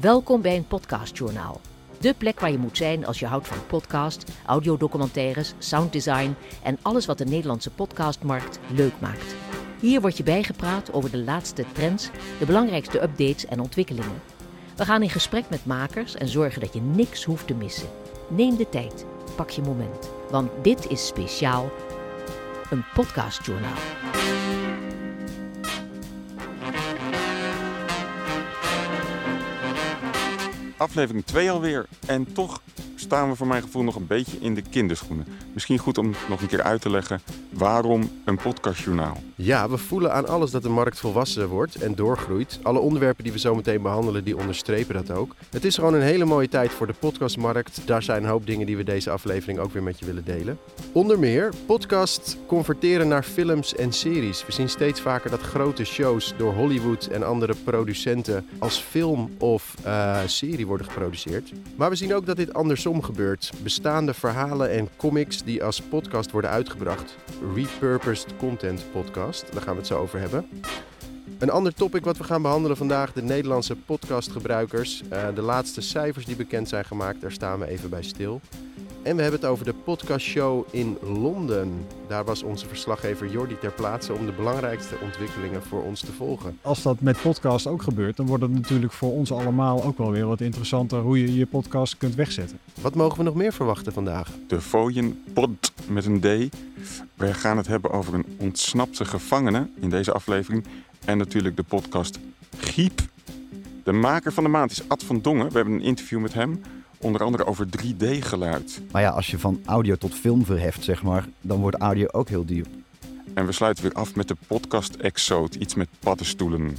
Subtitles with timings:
[0.00, 1.60] Welkom bij een podcastjournaal.
[1.98, 7.06] De plek waar je moet zijn als je houdt van podcast, audiodocumentaires, sounddesign en alles
[7.06, 9.34] wat de Nederlandse podcastmarkt leuk maakt.
[9.80, 14.22] Hier wordt je bijgepraat over de laatste trends, de belangrijkste updates en ontwikkelingen.
[14.76, 17.88] We gaan in gesprek met makers en zorgen dat je niks hoeft te missen.
[18.28, 19.06] Neem de tijd,
[19.36, 21.70] pak je moment, want dit is speciaal
[22.70, 23.78] een podcastjournaal.
[30.80, 31.86] Aflevering 2 alweer.
[32.06, 32.60] En toch
[33.10, 35.26] staan we voor mijn gevoel nog een beetje in de kinderschoenen.
[35.52, 39.22] Misschien goed om nog een keer uit te leggen waarom een podcastjournaal.
[39.34, 42.58] Ja, we voelen aan alles dat de markt volwassen wordt en doorgroeit.
[42.62, 45.34] Alle onderwerpen die we zo meteen behandelen, die onderstrepen dat ook.
[45.50, 47.80] Het is gewoon een hele mooie tijd voor de podcastmarkt.
[47.84, 50.58] Daar zijn een hoop dingen die we deze aflevering ook weer met je willen delen.
[50.92, 54.46] Onder meer podcast converteren naar films en series.
[54.46, 59.74] We zien steeds vaker dat grote shows door Hollywood en andere producenten als film of
[59.86, 61.52] uh, serie worden geproduceerd.
[61.76, 63.52] Maar we zien ook dat dit andersom gebeurt.
[63.62, 67.16] Bestaande verhalen en comics die als podcast worden uitgebracht.
[67.54, 70.48] Repurposed Content Podcast, daar gaan we het zo over hebben.
[71.38, 75.02] Een ander topic wat we gaan behandelen vandaag, de Nederlandse podcastgebruikers.
[75.12, 78.40] Uh, de laatste cijfers die bekend zijn gemaakt, daar staan we even bij stil.
[79.02, 81.86] En we hebben het over de podcastshow in Londen.
[82.08, 86.58] Daar was onze verslaggever Jordi ter plaatse om de belangrijkste ontwikkelingen voor ons te volgen.
[86.62, 90.10] Als dat met podcast ook gebeurt, dan wordt het natuurlijk voor ons allemaal ook wel
[90.10, 92.58] weer wat interessanter hoe je je podcast kunt wegzetten.
[92.80, 94.30] Wat mogen we nog meer verwachten vandaag?
[94.46, 96.56] De Vojen Pod met een D.
[97.14, 100.64] We gaan het hebben over een ontsnapte gevangene in deze aflevering.
[101.04, 102.18] En natuurlijk de podcast
[102.56, 103.00] Giep.
[103.84, 105.48] De maker van de maand is Ad van Dongen.
[105.48, 106.60] We hebben een interview met hem.
[107.00, 108.82] Onder andere over 3D-geluid.
[108.92, 112.28] Maar ja, als je van audio tot film verheft, zeg maar, dan wordt audio ook
[112.28, 112.66] heel duur.
[113.34, 116.76] En we sluiten weer af met de podcast Exode, iets met paddenstoelen.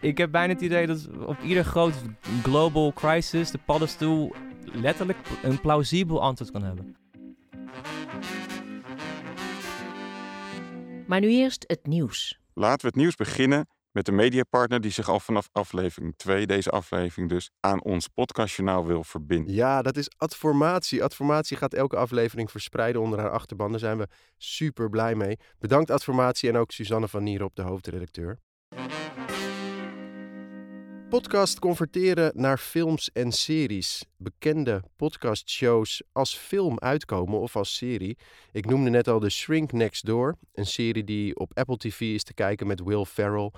[0.00, 1.94] Ik heb bijna het idee dat op ieder groot
[2.42, 4.34] global crisis de paddenstoel
[4.72, 6.96] letterlijk een plausibel antwoord kan hebben.
[11.06, 12.38] Maar nu eerst het nieuws.
[12.54, 16.70] Laten we het nieuws beginnen met de mediapartner die zich al vanaf aflevering 2, deze
[16.70, 19.54] aflevering dus, aan ons podcastjournaal wil verbinden.
[19.54, 21.04] Ja, dat is Adformatie.
[21.04, 23.70] Adformatie gaat elke aflevering verspreiden onder haar achterban.
[23.70, 25.38] Daar zijn we super blij mee.
[25.58, 28.38] Bedankt Adformatie en ook Suzanne van Nierop, de hoofdredacteur
[31.12, 34.04] podcast converteren naar films en series.
[34.16, 38.18] Bekende podcastshows als film uitkomen of als serie.
[38.52, 42.22] Ik noemde net al The Shrink Next Door, een serie die op Apple TV is
[42.22, 43.50] te kijken met Will Ferrell.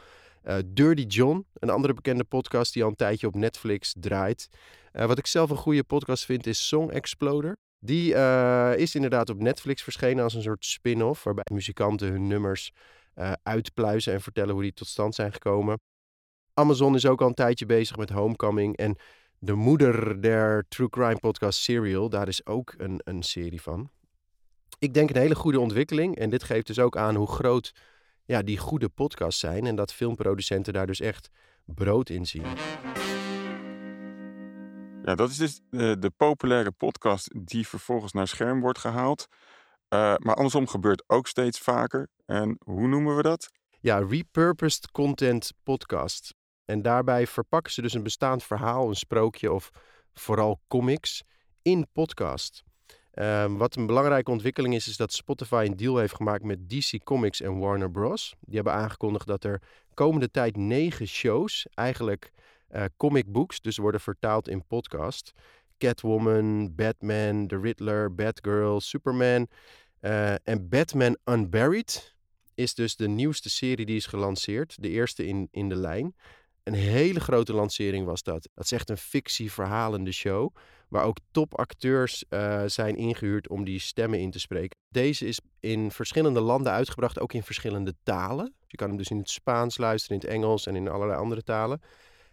[0.44, 4.48] Uh, Dirty John, een andere bekende podcast die al een tijdje op Netflix draait.
[4.92, 7.56] Uh, wat ik zelf een goede podcast vind is Song Exploder.
[7.78, 12.72] Die uh, is inderdaad op Netflix verschenen als een soort spin-off, waarbij muzikanten hun nummers
[13.42, 15.80] uitpluizen en vertellen hoe die tot stand zijn gekomen.
[16.54, 18.76] Amazon is ook al een tijdje bezig met Homecoming.
[18.76, 18.96] En
[19.38, 23.90] de moeder der True Crime podcast Serial, daar is ook een, een serie van.
[24.78, 26.16] Ik denk een hele goede ontwikkeling.
[26.16, 27.72] En dit geeft dus ook aan hoe groot
[28.24, 29.66] ja, die goede podcasts zijn.
[29.66, 31.30] En dat filmproducenten daar dus echt
[31.64, 32.46] brood in zien.
[35.04, 39.26] Ja, dat is dus uh, de populaire podcast die vervolgens naar scherm wordt gehaald.
[39.94, 42.08] Uh, maar andersom gebeurt ook steeds vaker.
[42.26, 43.50] En hoe noemen we dat?
[43.80, 46.34] Ja, repurposed content podcast.
[46.64, 49.70] En daarbij verpakken ze dus een bestaand verhaal, een sprookje of
[50.12, 51.22] vooral comics
[51.62, 52.62] in podcast.
[53.14, 57.04] Um, wat een belangrijke ontwikkeling is, is dat Spotify een deal heeft gemaakt met DC
[57.04, 58.34] Comics en Warner Bros.
[58.40, 59.62] Die hebben aangekondigd dat er
[59.94, 62.32] komende tijd negen shows, eigenlijk
[62.74, 65.32] uh, comic books, dus worden vertaald in podcast.
[65.78, 69.48] Catwoman, Batman, The Riddler, Batgirl, Superman
[70.00, 72.14] uh, en Batman Unburied
[72.54, 74.82] is dus de nieuwste serie die is gelanceerd.
[74.82, 76.14] De eerste in, in de lijn.
[76.64, 78.48] Een hele grote lancering was dat.
[78.54, 80.54] Dat is echt een fictieverhalende show.
[80.88, 84.78] Waar ook topacteurs uh, zijn ingehuurd om die stemmen in te spreken.
[84.88, 88.54] Deze is in verschillende landen uitgebracht, ook in verschillende talen.
[88.66, 91.42] Je kan hem dus in het Spaans luisteren, in het Engels en in allerlei andere
[91.42, 91.80] talen.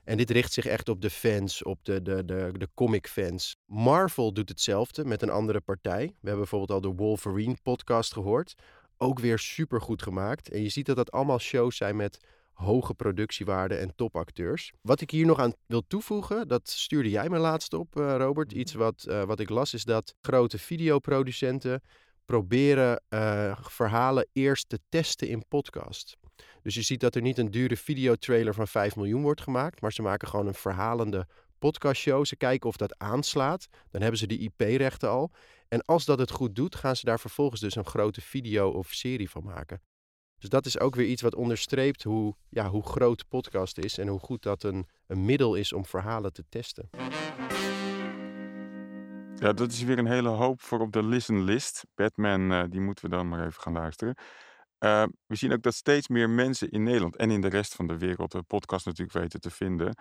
[0.04, 3.56] En dit richt zich echt op de fans, op de, de, de, de comic fans.
[3.66, 6.06] Marvel doet hetzelfde met een andere partij.
[6.06, 8.54] We hebben bijvoorbeeld al de Wolverine podcast gehoord.
[8.98, 10.50] Ook weer super goed gemaakt.
[10.50, 12.20] En je ziet dat dat allemaal shows zijn met
[12.54, 14.72] hoge productiewaarde en topacteurs.
[14.82, 18.52] Wat ik hier nog aan wil toevoegen, dat stuurde jij me laatst op, uh, Robert.
[18.52, 21.82] Iets wat, uh, wat ik las is dat grote videoproducenten
[22.26, 26.18] proberen uh, verhalen eerst te testen in podcast.
[26.62, 29.94] Dus je ziet dat er niet een dure videotrailer van 5 miljoen wordt gemaakt, maar
[29.94, 31.28] ze maken gewoon een verhalende
[31.60, 32.26] podcastshow.
[32.26, 33.68] Ze kijken of dat aanslaat.
[33.90, 35.32] Dan hebben ze de IP-rechten al.
[35.68, 38.88] En als dat het goed doet, gaan ze daar vervolgens dus een grote video of
[38.88, 39.82] serie van maken.
[40.42, 44.08] Dus dat is ook weer iets wat onderstreept hoe, ja, hoe groot podcast is en
[44.08, 46.90] hoe goed dat een, een middel is om verhalen te testen.
[49.36, 51.84] Ja, dat is weer een hele hoop voor op de listen list.
[51.96, 54.16] Batman, eh, die moeten we dan maar even gaan luisteren.
[54.80, 57.88] Uh, we zien ook dat steeds meer mensen in Nederland en in de rest van
[57.88, 59.96] de wereld de podcast natuurlijk weten te vinden.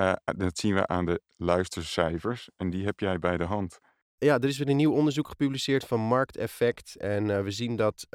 [0.00, 3.78] Uh, dat zien we aan de luistercijfers en die heb jij bij de hand.
[4.18, 6.96] Ja, er is weer een nieuw onderzoek gepubliceerd van Markteffect.
[6.96, 8.06] En uh, we zien dat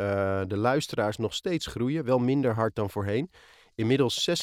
[0.47, 3.29] de luisteraars nog steeds groeien, wel minder hard dan voorheen.
[3.75, 4.33] Inmiddels 46%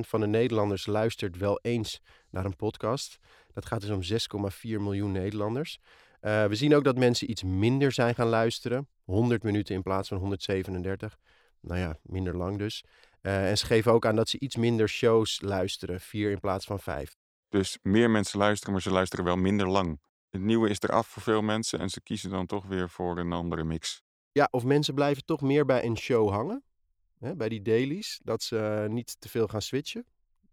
[0.00, 2.00] van de Nederlanders luistert wel eens
[2.30, 3.18] naar een podcast.
[3.52, 5.78] Dat gaat dus om 6,4 miljoen Nederlanders.
[6.20, 8.88] Uh, we zien ook dat mensen iets minder zijn gaan luisteren.
[9.04, 11.16] 100 minuten in plaats van 137.
[11.60, 12.84] Nou ja, minder lang dus.
[13.20, 16.00] En ze geven ook aan dat ze iets minder shows luisteren.
[16.00, 17.16] Vier in plaats van vijf.
[17.48, 20.00] Dus meer mensen luisteren, maar ze luisteren wel minder lang.
[20.34, 23.32] Het nieuwe is eraf voor veel mensen en ze kiezen dan toch weer voor een
[23.32, 24.02] andere mix.
[24.32, 26.64] Ja, of mensen blijven toch meer bij een show hangen.
[27.18, 28.20] Hè, bij die dailies.
[28.22, 30.06] Dat ze niet te veel gaan switchen.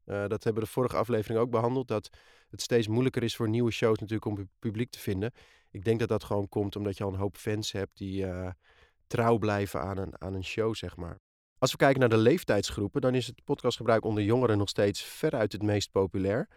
[0.05, 1.87] Uh, dat hebben we de vorige aflevering ook behandeld.
[1.87, 2.09] Dat
[2.49, 5.31] het steeds moeilijker is voor nieuwe shows natuurlijk om publiek te vinden.
[5.71, 8.49] Ik denk dat dat gewoon komt omdat je al een hoop fans hebt die uh,
[9.07, 11.19] trouw blijven aan een, aan een show, zeg maar.
[11.57, 15.51] Als we kijken naar de leeftijdsgroepen, dan is het podcastgebruik onder jongeren nog steeds veruit
[15.51, 16.47] het meest populair.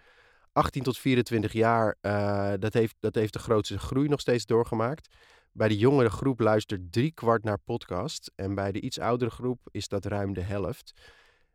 [0.55, 5.09] 18 tot 24 jaar, uh, dat, heeft, dat heeft de grootste groei nog steeds doorgemaakt.
[5.53, 8.33] Bij de jongere groep luistert drie kwart naar podcast.
[8.35, 10.93] En bij de iets oudere groep is dat ruim de helft.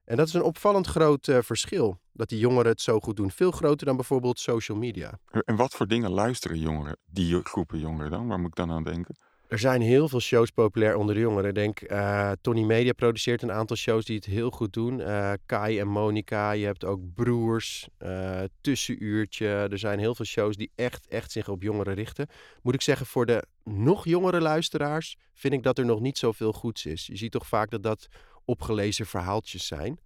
[0.04, 2.00] En dat is een opvallend groot uh, verschil.
[2.12, 3.32] Dat die jongeren het zo goed doen.
[3.32, 5.20] Veel groter dan bijvoorbeeld social media.
[5.46, 8.28] En wat voor dingen luisteren jongeren, die groepen jongeren dan?
[8.28, 9.16] Waar moet ik dan aan denken?
[9.50, 11.50] Er zijn heel veel shows populair onder de jongeren.
[11.50, 15.00] Ik denk, uh, Tony Media produceert een aantal shows die het heel goed doen.
[15.00, 19.48] Uh, Kai en Monica, je hebt ook Broers, uh, Tussenuurtje.
[19.48, 22.28] Er zijn heel veel shows die echt, echt zich op jongeren richten.
[22.62, 26.54] Moet ik zeggen, voor de nog jongere luisteraars vind ik dat er nog niet zoveel
[26.54, 27.08] goeds is.
[27.08, 28.08] Je ziet toch vaak dat dat
[28.46, 30.00] opgelezen verhaaltjes zijn.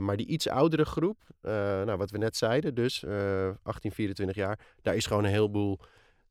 [0.00, 4.58] Maar die iets oudere groep, nou, wat we net zeiden, dus uh, 18, 24 jaar,
[4.82, 5.78] daar is gewoon een heleboel,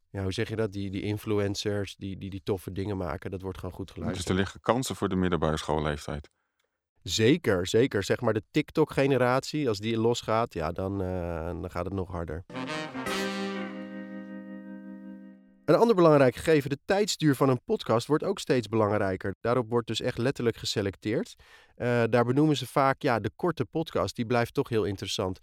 [0.09, 3.41] ja, hoe zeg je dat, die, die influencers die, die die toffe dingen maken, dat
[3.41, 4.27] wordt gewoon goed geluisterd.
[4.27, 6.29] Dus er liggen kansen voor de middelbare schoolleeftijd?
[7.01, 8.03] Zeker, zeker.
[8.03, 10.97] Zeg maar de TikTok-generatie, als die losgaat, ja, dan,
[11.61, 12.45] dan gaat het nog harder.
[15.65, 19.35] Een ander belangrijk gegeven, de tijdsduur van een podcast wordt ook steeds belangrijker.
[19.41, 21.35] Daarop wordt dus echt letterlijk geselecteerd.
[21.77, 25.39] Uh, daar benoemen ze vaak, ja, de korte podcast, die blijft toch heel interessant.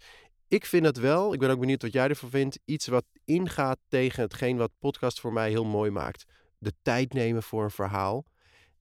[0.47, 3.77] Ik vind het wel, ik ben ook benieuwd wat jij ervan vindt, iets wat ingaat
[3.87, 6.25] tegen hetgeen wat podcast voor mij heel mooi maakt.
[6.57, 8.25] De tijd nemen voor een verhaal.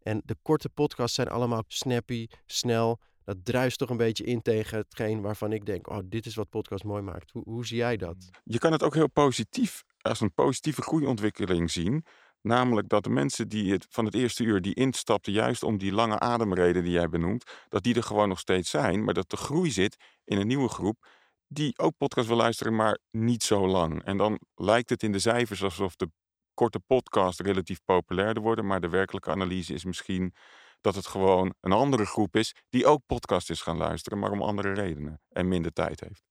[0.02, 3.00] En de korte podcasts zijn allemaal snappy, snel.
[3.24, 6.48] Dat druist toch een beetje in tegen hetgeen waarvan ik denk, oh, dit is wat
[6.48, 7.30] podcast mooi maakt.
[7.30, 8.30] Hoe, hoe zie jij dat?
[8.44, 12.04] Je kan het ook heel positief als een positieve groeiontwikkeling zien.
[12.40, 15.92] Namelijk dat de mensen die het van het eerste uur die instapten, juist om die
[15.92, 19.04] lange ademreden die jij benoemt, dat die er gewoon nog steeds zijn.
[19.04, 21.06] Maar dat de groei zit in een nieuwe groep
[21.54, 24.04] die ook podcast wil luisteren, maar niet zo lang.
[24.04, 26.10] En dan lijkt het in de cijfers alsof de
[26.54, 28.66] korte podcast relatief populairder worden.
[28.66, 30.34] Maar de werkelijke analyse is misschien
[30.80, 34.42] dat het gewoon een andere groep is die ook podcast is gaan luisteren, maar om
[34.42, 36.22] andere redenen en minder tijd heeft.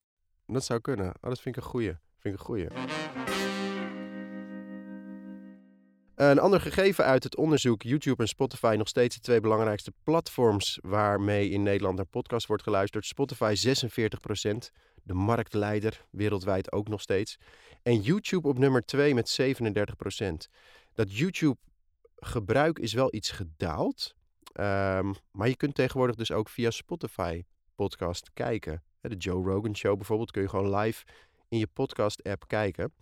[0.45, 1.07] Dat zou kunnen.
[1.07, 1.93] Oh, dat vind ik een goeie.
[2.17, 2.67] Vind ik een goeie.
[6.15, 10.79] Een ander gegeven uit het onderzoek: YouTube en Spotify nog steeds de twee belangrijkste platforms
[10.81, 13.05] waarmee in Nederland naar podcast wordt geluisterd.
[13.05, 14.71] Spotify 46%,
[15.03, 17.37] de marktleider wereldwijd ook nog steeds.
[17.83, 20.49] En YouTube op nummer 2 met 37%.
[20.93, 24.15] Dat YouTube-gebruik is wel iets gedaald.
[24.59, 27.43] Um, maar je kunt tegenwoordig dus ook via Spotify
[27.75, 28.83] podcast kijken.
[29.01, 31.05] De Joe Rogan Show bijvoorbeeld kun je gewoon live
[31.49, 32.93] in je podcast-app kijken.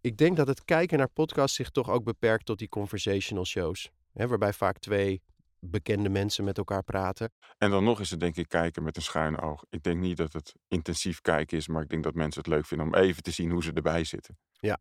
[0.00, 3.90] Ik denk dat het kijken naar podcasts zich toch ook beperkt tot die conversational shows.
[4.12, 5.22] Hè, waarbij vaak twee
[5.60, 7.32] bekende mensen met elkaar praten.
[7.58, 9.64] En dan nog is het denk ik kijken met een schuin oog.
[9.70, 12.66] Ik denk niet dat het intensief kijken is, maar ik denk dat mensen het leuk
[12.66, 14.38] vinden om even te zien hoe ze erbij zitten.
[14.52, 14.78] Ja,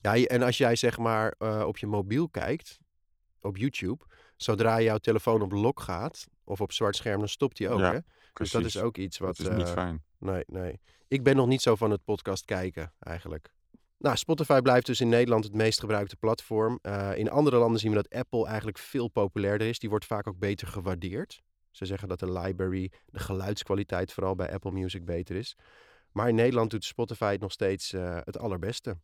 [0.00, 2.78] ja en als jij zeg maar uh, op je mobiel kijkt,
[3.40, 4.04] op YouTube,
[4.36, 7.80] zodra jouw telefoon op lok gaat of op zwart scherm, dan stopt hij ook.
[7.80, 7.98] Ja, hè?
[8.32, 9.36] Dus dat is ook iets wat.
[9.36, 10.04] Dat is niet uh, fijn.
[10.18, 10.80] Nee, nee.
[11.08, 13.54] Ik ben nog niet zo van het podcast kijken eigenlijk.
[13.98, 16.78] Nou, Spotify blijft dus in Nederland het meest gebruikte platform.
[16.82, 19.78] Uh, in andere landen zien we dat Apple eigenlijk veel populairder is.
[19.78, 21.42] Die wordt vaak ook beter gewaardeerd.
[21.70, 25.56] Ze zeggen dat de library, de geluidskwaliteit vooral bij Apple Music beter is.
[26.12, 28.96] Maar in Nederland doet Spotify het nog steeds uh, het allerbeste.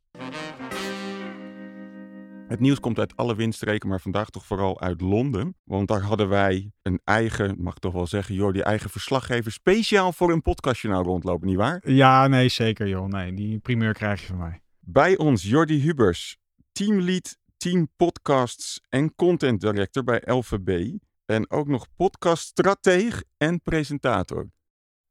[2.49, 5.57] Het nieuws komt uit alle windstreken, maar vandaag toch vooral uit Londen.
[5.65, 10.13] Want daar hadden wij een eigen, mag ik toch wel zeggen, Jordi, eigen verslaggever speciaal
[10.13, 11.91] voor een podcastjournaal rondlopen, nietwaar?
[11.91, 13.07] Ja, nee, zeker joh.
[13.07, 14.61] Nee, die primeur krijg je van mij.
[14.85, 16.37] Bij ons Jordi Hubers,
[16.73, 20.97] teamlead, team podcasts en content director bij LVB.
[21.25, 24.51] En ook nog podcaststrateeg en presentator.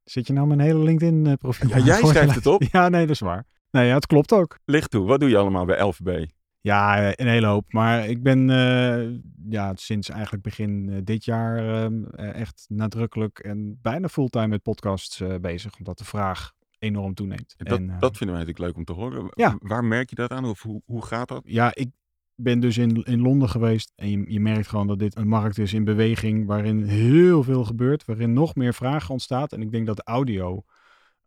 [0.04, 2.64] Zit je nou mijn hele LinkedIn-profiel Ja, jij schrijft het op.
[2.72, 3.46] Ja, nee, dat is waar.
[3.72, 4.60] Nee, ja, het klopt ook.
[4.66, 6.26] Licht toe, wat doe je allemaal bij LVB?
[6.62, 7.74] Ja, eh, een hele hoop.
[7.74, 13.40] Maar ik ben eh, ja, sinds eigenlijk begin eh, dit jaar ehm, eh, echt nadrukkelijk
[13.40, 15.78] en bijna fulltime met podcasts eh, bezig.
[15.78, 17.54] Omdat de vraag enorm toeneemt.
[17.58, 19.32] Dat, En, eh, dat vinden wij natuurlijk leuk om te horen.
[19.34, 19.56] Ja.
[19.60, 20.46] Waar merk je dat aan?
[20.46, 21.42] Of hoe, hoe gaat dat?
[21.46, 21.90] ja, ik
[22.36, 23.92] ben dus in, in Londen geweest.
[23.96, 26.46] En je, je merkt gewoon dat dit een markt is in beweging.
[26.48, 28.06] Waarin heel veel gebeurt.
[28.06, 29.54] Waarin nog meer vraag ontstaat.
[29.54, 30.64] En ik denk dat audio,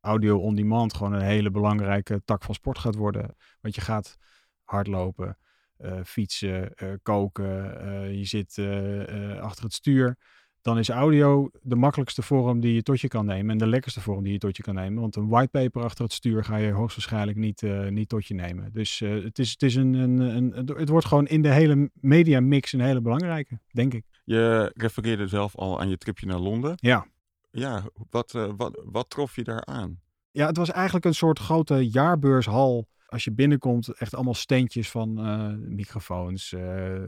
[0.01, 3.37] audio on demand, gewoon een hele belangrijke tak van sport gaat worden.
[3.61, 4.17] Want je gaat
[4.65, 5.39] hardlopen,
[5.77, 7.81] eh, fietsen, eh, koken.
[7.81, 10.19] eh, je zit eh, eh, achter het stuur.
[10.64, 13.50] Dan is audio de makkelijkste vorm die je tot je kan nemen.
[13.50, 15.00] En de lekkerste vorm die je tot je kan nemen.
[15.00, 18.73] Want een whitepaper achter het stuur ga je hoogstwaarschijnlijk niet, eh, niet tot je nemen.
[18.73, 21.90] Dus eh, het, is, het, is een, een, een, het wordt gewoon in de hele
[22.00, 24.04] media mix een hele belangrijke, denk ik.
[24.25, 26.73] Je refereerde zelf al aan je tripje naar Londen.
[26.76, 27.06] Ja.
[27.50, 30.00] Ja, wat, eh, wat, wat trof je daar aan?
[30.30, 32.87] Ja, het was eigenlijk een soort grote jaarbeurshal.
[33.07, 37.03] Als je binnenkomt, echt allemaal steentjes van eh, microfoons, eh,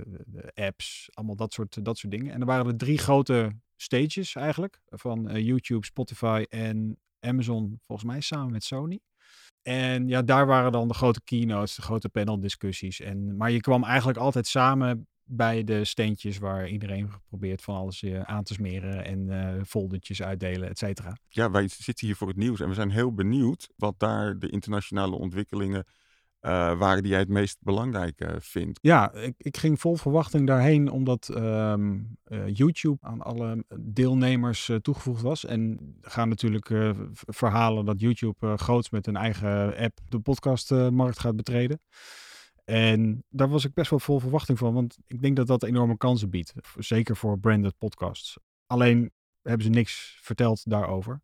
[0.55, 2.33] apps, allemaal dat soort, dat soort dingen.
[2.33, 8.09] En er waren er drie grote stages eigenlijk, van eh, YouTube, Spotify en Amazon, volgens
[8.09, 9.00] mij samen met Sony.
[9.62, 13.00] En ja, daar waren dan de grote keynotes, de grote paneldiscussies.
[13.00, 18.02] En, maar je kwam eigenlijk altijd samen bij de steentjes waar iedereen probeert van alles
[18.02, 21.16] eh, aan te smeren en eh foldertjes uitdelen, et cetera.
[21.28, 24.49] Ja, wij zitten hier voor het nieuws en we zijn heel benieuwd wat daar de
[24.49, 25.85] internationale ontwikkelingen
[26.40, 28.78] eh, waren die jij het meest belangrijk vindt.
[28.83, 35.23] Ja, ik, ik ging vol verwachting daarheen omdat ehm, eh, YouTube aan alle deelnemers toegevoegd
[35.23, 35.45] was.
[35.45, 36.71] En gaan natuurlijk
[37.12, 41.80] verhalen dat YouTube groots met een eigen app de podcastmarkt gaat betreden.
[42.70, 45.96] En daar was ik best wel vol verwachting van, want ik denk dat dat enorme
[45.96, 46.52] kansen biedt.
[46.78, 48.38] Zeker voor branded podcasts.
[48.66, 49.11] Alleen
[49.42, 51.20] hebben ze niks verteld daarover.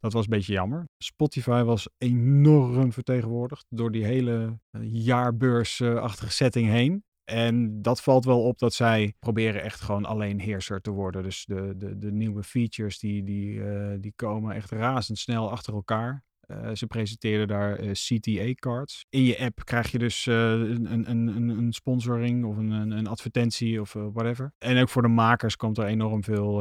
[0.00, 0.88] Dat was een beetje jammer.
[0.98, 7.04] Spotify was enorm vertegenwoordigd door die hele eh, jaarbeursachtige setting heen.
[7.24, 11.22] En dat valt wel op dat zij proberen echt gewoon alleen heerser te worden.
[11.22, 16.24] Dus de, de, de nieuwe features die, die, eh, die komen echt razendsnel achter elkaar.
[16.50, 19.06] Eh, ze presenteerden daar eh, CTA-cards.
[19.08, 23.06] In je app krijg je dus eh, een, een, een, een sponsoring of een, een,
[23.06, 24.52] advertentie of whatever.
[24.58, 26.54] En ook voor de makers komt er enorm veel,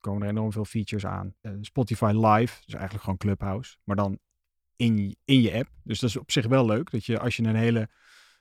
[0.00, 1.34] komen er enorm veel features aan.
[1.60, 4.18] Spotify Live, dus eigenlijk gewoon Clubhouse, maar dan
[4.76, 5.68] in, je- in je app.
[5.84, 7.88] Dus dat is op zich wel leuk, dat je als je een hele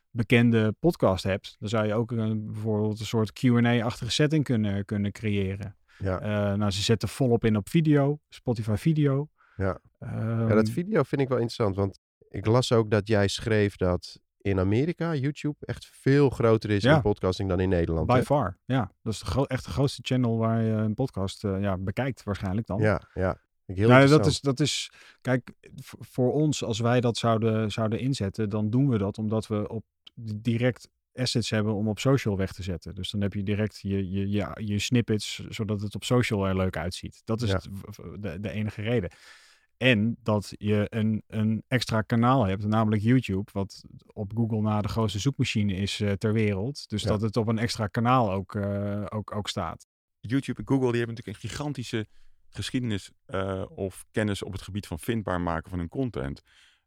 [0.10, 5.12] bekende podcast hebt, dan zou je ook een, bijvoorbeeld een soort Q&A-achtige setting kunnen, kunnen
[5.12, 5.78] creëren.
[5.98, 6.56] Ja.
[6.56, 9.30] Nou, ze zetten volop in op video, Spotify video.
[9.60, 9.80] Ja.
[10.00, 12.00] Ehm, Ja, dat video vind ik wel interessant, want
[12.30, 16.96] ik las ook dat jij schreef dat in Amerika YouTube echt veel groter is Ja.
[16.96, 18.08] in podcasting dan in Nederland.
[18.08, 18.24] By hè?
[18.24, 18.92] far, ja.
[19.02, 22.68] Dat is de echt de grootste channel waar je een podcast eh, ja, bekijkt waarschijnlijk
[22.68, 22.82] dan.
[22.82, 23.42] Ja, ja.
[23.66, 25.52] Heel Ja, dat is, dat is, kijk,
[26.00, 29.84] voor ons, als wij dat zouden, zouden inzetten, dan doen we dat omdat we op
[30.42, 32.96] direct assets hebben om op social weg te zetten.
[32.96, 36.56] Dus dan heb je direct je, je, je, je snippets, zodat het op social er
[36.56, 37.22] leuk uitziet.
[37.26, 37.56] Dat is Ja.
[37.56, 37.70] het
[38.22, 39.10] de, de enige reden.
[39.80, 43.84] En dat je een, een extra kanaal hebt, namelijk YouTube, wat
[44.14, 46.90] op Google na de grootste zoekmachine is eh, ter wereld.
[46.90, 47.10] Dus Ja.
[47.10, 49.88] dat het op een extra kanaal ook, eh, ook, ook staat.
[50.20, 52.08] YouTube en Google die hebben natuurlijk een gigantische
[52.50, 56.42] geschiedenis eh, of kennis op het gebied van vindbaar maken van hun content.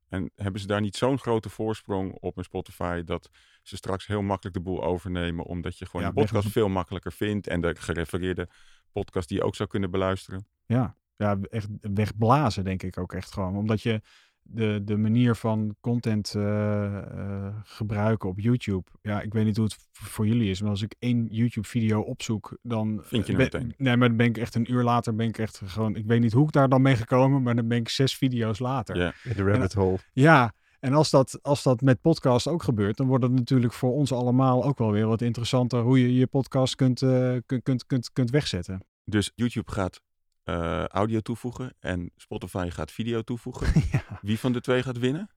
[0.08, 3.30] En hebben ze daar niet zo'n grote voorsprong op een Spotify dat
[3.62, 7.12] ze straks heel makkelijk de boel overnemen, omdat je gewoon Ja, de podcast veel makkelijker
[7.12, 8.49] vindt en de gerefereerde
[8.92, 10.46] podcast die je ook zou kunnen beluisteren.
[10.66, 13.57] Ja, ja, echt wegblazen denk ik ook echt gewoon.
[13.57, 14.00] Omdat je
[14.43, 18.91] de, de manier van content eh, eh, gebruiken op YouTube.
[19.02, 20.61] Ja, ik weet niet hoe het voor jullie is.
[20.61, 23.00] Maar als ik één YouTube video opzoek, dan...
[23.05, 23.75] Vind je eh, ben- meteen.
[23.76, 25.97] Nee, maar dan ben ik echt een uur later ben ik echt gewoon...
[25.97, 28.59] Ik weet niet hoe ik daar dan ben gekomen, maar dan ben ik zes video's
[28.59, 28.97] later.
[28.97, 29.12] Ja.
[29.35, 29.99] De rabbit hole.
[30.12, 33.93] Ja, en als dat, als dat met podcast ook gebeurt, dan wordt het natuurlijk voor
[33.93, 37.87] ons allemaal ook wel weer wat interessanter hoe je je podcast kunt, eh, kunt, kunt,
[37.87, 38.85] kunt, kunt wegzetten.
[39.05, 40.00] Dus YouTube gaat
[40.42, 43.82] eh, audio toevoegen en Spotify gaat video toevoegen.
[43.92, 44.18] ja.
[44.20, 45.30] Wie van de twee gaat winnen?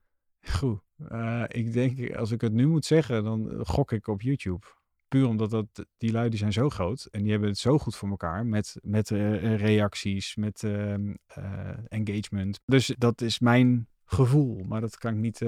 [0.48, 0.80] Goed.
[1.08, 4.66] Eh, ik denk, als ik het nu moet zeggen, dan gok ik op YouTube.
[5.08, 7.96] Puur omdat dat, die lui die zijn zo groot en die hebben het zo goed
[7.96, 12.60] voor elkaar met, met eh, reacties, met ehm, eh, engagement.
[12.64, 15.40] Dus dat is mijn gevoel, maar dat kan ik niet,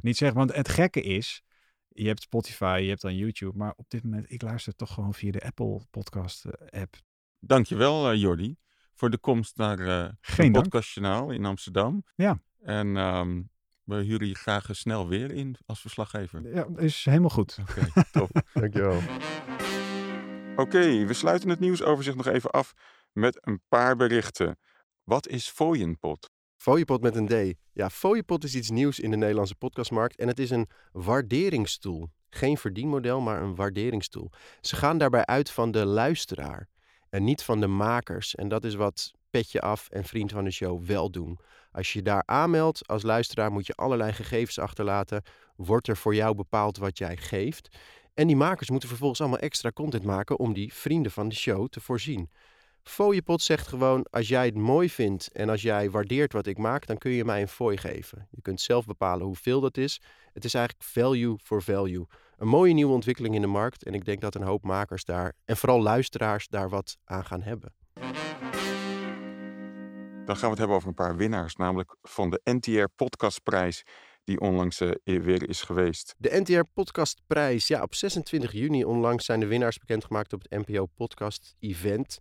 [0.00, 0.38] niet zeggen.
[0.38, 1.42] Want het gekke is,
[1.88, 5.14] je hebt Spotify, je hebt dan YouTube, maar op dit moment, ik luister toch gewoon
[5.14, 6.96] via de Apple podcast app.
[7.46, 8.56] Dankjewel uh, Jordi
[8.94, 10.54] voor de komst naar uh, Geen het dank.
[10.54, 12.04] podcastkanaal in Amsterdam.
[12.14, 12.40] Ja.
[12.60, 13.42] En ehm,
[13.82, 16.54] we huren je graag eh, snel weer in als verslaggever.
[16.54, 17.58] Ja, is helemaal goed.
[17.60, 18.42] Oké, top.
[18.52, 19.00] Dankjewel.
[20.56, 22.72] Oké, we sluiten het nieuwsoverzicht nog even af
[23.12, 24.58] met een paar berichten.
[25.02, 26.30] Wat is Fooienpot?
[26.56, 27.54] Fooiepot met een D.
[27.72, 32.08] Ja, Fooiepot is iets nieuws in de Nederlandse podcastmarkt en het is een waarderingstoel.
[32.30, 34.30] Geen verdienmodel, maar een waarderingstoel.
[34.60, 36.68] Ze gaan daarbij uit van de luisteraar
[37.14, 38.34] en niet van de makers.
[38.34, 41.38] En dat is wat Petje Af en Vriend van de Show wel doen.
[41.72, 45.22] Als je daar aanmeldt als luisteraar moet je allerlei gegevens achterlaten.
[45.56, 47.76] Wordt er voor jou bepaald wat jij geeft.
[48.14, 51.68] En die makers moeten vervolgens allemaal extra content maken om die vrienden van de show
[51.68, 52.30] te voorzien.
[52.82, 56.86] Fooiepot zegt gewoon, als jij het mooi vindt en als jij waardeert wat ik maak,
[56.86, 58.28] dan kun je mij een fooi geven.
[58.30, 60.00] Je kunt zelf bepalen hoeveel dat is.
[60.32, 62.06] Het is eigenlijk value for value.
[62.44, 65.32] Een mooie nieuwe ontwikkeling in de markt en ik denk dat een hoop makers daar
[65.44, 67.74] en vooral luisteraars daar wat aan gaan hebben.
[70.24, 73.82] Dan gaan we het hebben over een paar winnaars, namelijk van de NTR Podcastprijs,
[74.24, 76.14] die onlangs uh, weer is geweest.
[76.18, 80.86] De NTR Podcastprijs, ja, op 26 juni onlangs zijn de winnaars bekendgemaakt op het NPO
[80.86, 82.18] Podcast Event.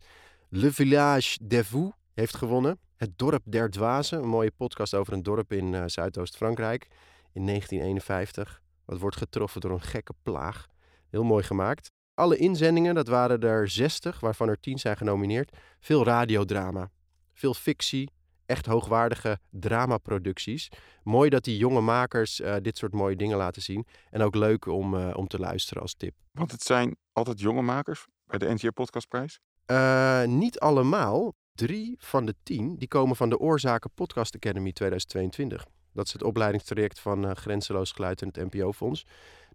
[0.50, 2.80] Le Village de Vous heeft gewonnen.
[2.96, 6.88] Het Dorp der Dwazen, een mooie podcast over een dorp in uh, Zuidoost-Frankrijk
[7.34, 8.63] in 1951.
[8.86, 10.68] Wat wordt getroffen door een gekke plaag.
[11.10, 11.92] Heel mooi gemaakt.
[12.14, 15.58] Alle inzendingen, dat waren er 60, waarvan er 10 zijn genomineerd.
[15.80, 16.90] Veel radiodrama,
[17.34, 18.10] veel fictie,
[18.46, 20.70] echt hoogwaardige dramaproducties.
[21.04, 23.86] Mooi dat die jonge makers uh, dit soort mooie dingen laten zien.
[24.10, 26.14] En ook leuk om, uh, om te luisteren als tip.
[26.32, 29.40] Want het zijn altijd jonge makers bij de NTR Podcastprijs?
[29.68, 31.34] Uh, niet allemaal.
[31.54, 35.66] Drie van de tien die komen van de Oorzaken Podcast Academy 2022.
[35.94, 39.06] Dat is het opleidingstraject van uh, Grenzeloos Geluid en het NPO-fonds.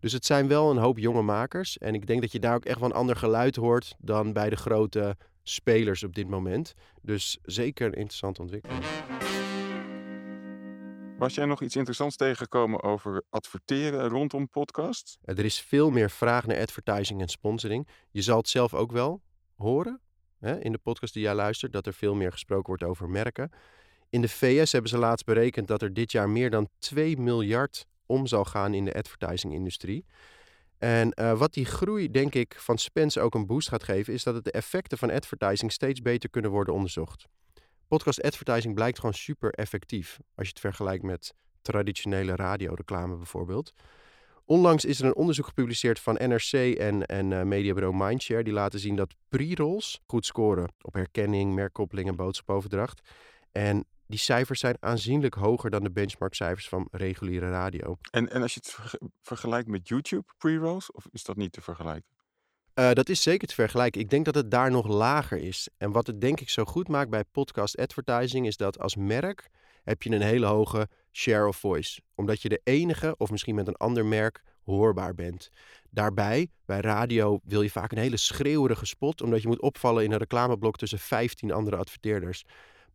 [0.01, 1.79] Dus het zijn wel een hoop jonge makers.
[1.79, 4.51] En ik denk dat je daar ook echt wel een ander geluid hoort dan bij
[4.51, 6.75] de grote spelers op dit moment.
[7.03, 8.85] Dus zeker een interessante ontwikkeling.
[11.19, 15.19] Was jij nog iets interessants tegengekomen over adverteren rondom podcasts?
[15.25, 17.89] Er is veel meer vraag naar advertising en sponsoring.
[18.11, 19.23] Je zal het zelf ook wel
[19.57, 20.01] horen
[20.39, 23.51] hè, in de podcast die jij luistert, dat er veel meer gesproken wordt over merken.
[24.11, 27.87] In de VS hebben ze laatst berekend dat er dit jaar meer dan 2 miljard
[28.07, 30.05] om zal gaan in de advertising-industrie.
[30.79, 34.23] En uh, wat die groei, denk ik, van Spence ook een boost gaat geven, is
[34.23, 37.27] dat het de effecten van advertising steeds beter kunnen worden onderzocht.
[37.89, 43.73] Podcast advertising blijkt gewoon super effectief als je het vergelijkt met traditionele radioreclame bijvoorbeeld.
[44.45, 48.45] Onlangs is er een onderzoek gepubliceerd van NRC en, en uh, mediabureau Mindshare.
[48.45, 53.01] Die laten zien dat pre-rolls goed scoren op herkenning, merkkoppeling en boodschapoverdracht.
[53.53, 57.99] En die cijfers zijn aanzienlijk hoger dan de benchmarkcijfers van reguliere radio.
[58.11, 62.11] En, en als je het vergelijkt met YouTube pre-rolls, of is dat niet te vergelijken?
[62.75, 64.01] Uh, dat is zeker te vergelijken.
[64.01, 65.69] Ik denk dat het daar nog lager is.
[65.77, 69.49] En wat het denk ik zo goed maakt bij podcast advertising is dat als merk
[69.83, 72.01] heb je een hele hoge share of voice.
[72.15, 75.49] Omdat je de enige, of misschien met een ander merk, hoorbaar bent.
[75.91, 80.13] Daarbij, bij radio, wil je vaak een hele schreeuwerige spot, omdat je moet opvallen in
[80.13, 82.45] een reclameblok tussen 15 andere adverteerders.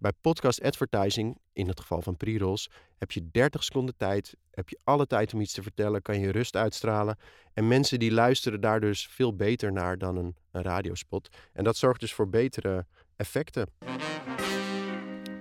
[0.04, 4.80] Bij podcast advertising, in het geval van pre-rolls, heb je 30 seconden tijd, heb je
[4.84, 7.18] alle tijd om iets te vertellen, kan je rust uitstralen.
[7.54, 11.30] En mensen die luisteren daar dus veel beter naar dan een, een radiospot.
[11.54, 12.86] En dat zorgt dus voor betere
[13.16, 13.68] effecten.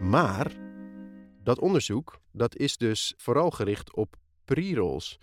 [0.01, 0.53] Maar
[1.43, 5.19] dat onderzoek dat is dus vooral gericht op pre-rolls.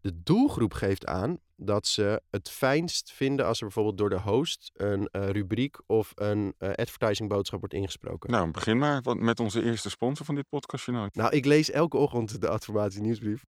[0.00, 4.70] De doelgroep geeft aan dat ze het fijnst vinden als er bijvoorbeeld door de host
[4.74, 8.30] een uh, rubriek of een uh, advertising boodschap wordt ingesproken.
[8.30, 11.08] Nou, begin maar met onze eerste sponsor van dit podcastjournaal.
[11.12, 13.44] Nou, ik lees elke ochtend de Adformatie nieuwsbrief.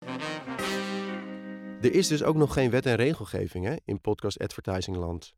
[1.80, 5.34] Er is dus ook nog geen wet en regelgeving hè, in podcast advertising land.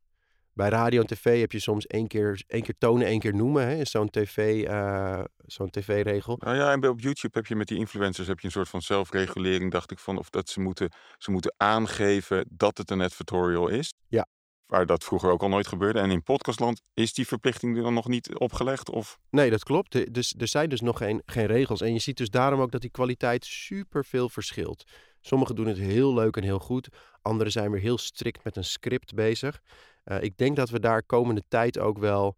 [0.54, 3.86] Bij radio en tv heb je soms één keer, één keer tonen, één keer noemen.
[3.86, 6.36] Zo'n tv, uh, zo'n tv-regel.
[6.38, 8.82] Nou ja, en op YouTube heb je met die influencers heb je een soort van
[8.82, 10.18] zelfregulering, dacht ik van.
[10.18, 13.92] Of dat ze moeten, ze moeten aangeven dat het een advertorial is.
[14.08, 14.26] Ja.
[14.66, 15.98] Waar dat vroeger ook al nooit gebeurde.
[15.98, 18.90] En in podcastland is die verplichting dan nog niet opgelegd?
[18.90, 19.18] Of?
[19.30, 20.14] Nee, dat klopt.
[20.14, 21.80] Dus, er zijn dus nog geen, geen regels.
[21.80, 24.84] En je ziet dus daarom ook dat die kwaliteit super veel verschilt.
[25.20, 26.88] Sommigen doen het heel leuk en heel goed.
[27.22, 29.60] Anderen zijn weer heel strikt met een script bezig.
[30.04, 32.36] Uh, ik denk dat we daar komende tijd ook wel,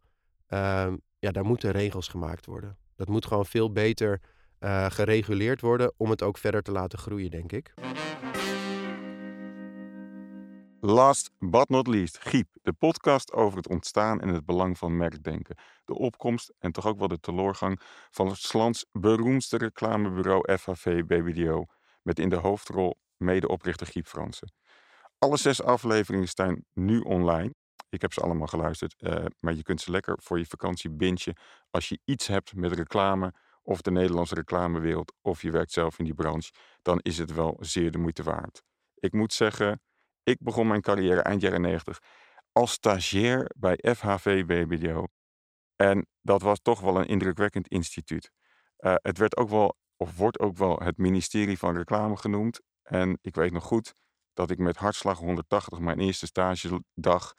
[0.48, 2.76] uh, ja, daar moeten regels gemaakt worden.
[2.96, 4.20] Dat moet gewoon veel beter
[4.60, 7.74] uh, gereguleerd worden om het ook verder te laten groeien, denk ik.
[10.80, 15.56] Last but not least, Giep, de podcast over het ontstaan en het belang van merkdenken.
[15.84, 21.64] De opkomst en toch ook wel de teleurgang van het lands beroemdste reclamebureau FHV BBDO,
[22.02, 24.52] met in de hoofdrol medeoprichter Giep Fransen.
[25.18, 27.54] Alle zes afleveringen staan nu online.
[27.88, 31.36] Ik heb ze allemaal geluisterd, uh, maar je kunt ze lekker voor je vakantie bingen
[31.70, 36.04] als je iets hebt met reclame of de Nederlandse reclamewereld of je werkt zelf in
[36.04, 36.52] die branche,
[36.82, 38.62] dan is het wel zeer de moeite waard.
[38.94, 39.80] Ik moet zeggen,
[40.22, 41.98] ik begon mijn carrière eind jaren 90
[42.52, 45.04] als stagiair bij FHV BBDO.
[45.76, 48.30] En dat was toch wel een indrukwekkend instituut.
[48.78, 52.60] Uh, het werd ook wel, of wordt ook wel, het ministerie van reclame genoemd.
[52.82, 53.94] En ik weet nog goed
[54.36, 57.34] dat ik met hartslag 180 mijn eerste stagedag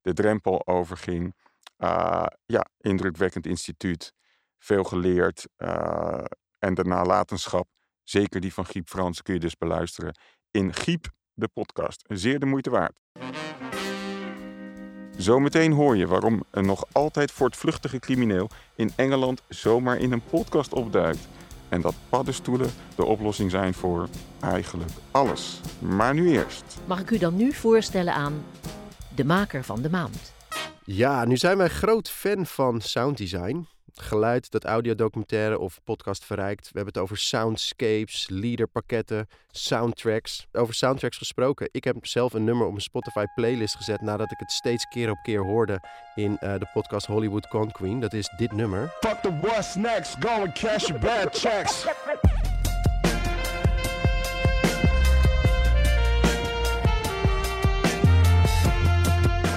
[0.00, 1.34] de drempel overging.
[1.78, 4.12] Uh, ja, indrukwekkend instituut.
[4.58, 5.46] Veel geleerd.
[5.58, 6.24] Uh,
[6.58, 7.68] en de nalatenschap,
[8.02, 10.18] zeker die van Giep Frans, kun je dus beluisteren
[10.50, 12.04] in Giep, de podcast.
[12.08, 13.00] Zeer de moeite waard.
[15.16, 20.72] Zometeen hoor je waarom een nog altijd voortvluchtige crimineel in Engeland zomaar in een podcast
[20.72, 21.28] opduikt.
[21.68, 24.08] En dat paddenstoelen de oplossing zijn voor
[24.40, 25.60] eigenlijk alles.
[25.78, 26.64] Maar nu eerst.
[26.84, 28.44] Mag ik u dan nu voorstellen aan
[29.14, 30.32] de maker van de maand?
[30.84, 33.66] Ja, nu zijn wij groot fan van sounddesign
[34.00, 36.62] geluid dat audiodocumentaire of podcast verrijkt.
[36.62, 40.46] We hebben het over soundscapes, leaderpakketten, soundtracks.
[40.52, 41.68] Over soundtracks gesproken.
[41.72, 45.10] Ik heb zelf een nummer op mijn Spotify playlist gezet nadat ik het steeds keer
[45.10, 45.80] op keer hoorde
[46.14, 48.00] in uh, de podcast Hollywood Con Queen.
[48.00, 48.94] Dat is dit nummer.
[49.00, 51.86] Fuck the what's next, go and cash your bad checks.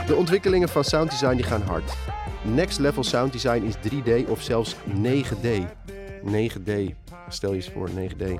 [0.07, 1.93] De ontwikkelingen van sounddesign die gaan hard.
[2.43, 5.47] Next level sound design is 3D of zelfs 9D.
[6.23, 6.71] 9D.
[7.29, 8.21] Stel je eens voor, 9D.
[8.21, 8.33] Uh,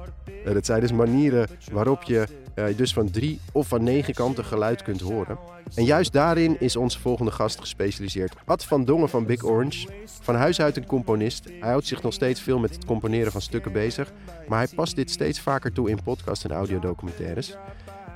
[0.45, 4.45] eh, dat zijn dus manieren waarop je uh, dus van drie of van negen kanten
[4.45, 5.37] geluid kunt horen.
[5.75, 8.35] En juist daarin is onze volgende gast gespecialiseerd.
[8.45, 9.87] Ad van Dongen van Big Orange.
[10.21, 11.45] Van huis uit een componist.
[11.59, 14.11] Hij houdt zich nog steeds veel met het componeren van stukken bezig.
[14.47, 17.55] Maar hij past dit steeds vaker toe in podcasts en audiodocumentaires.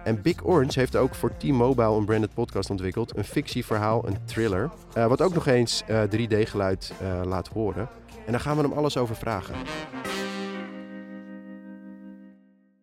[0.04, 3.18] En Big Orange heeft ook voor T-Mobile een branded podcast ontwikkeld.
[3.18, 4.72] Een fictieverhaal, een thriller.
[4.98, 7.90] Uh, wat ook nog eens uh, 3D-geluid uh, laat horen.
[8.26, 9.56] En daar gaan we hem alles over vragen.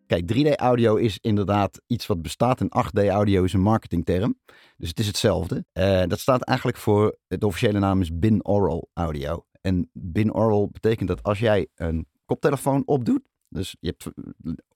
[0.05, 2.59] Kijk, 3D-audio is inderdaad iets wat bestaat.
[2.59, 4.39] En 8D-audio is een marketingterm.
[4.77, 5.65] Dus het is hetzelfde.
[6.07, 9.45] Dat staat eigenlijk voor, de officiële naam is binaural audio.
[9.61, 14.09] En binaural betekent dat als jij een koptelefoon opdoet, dus je hebt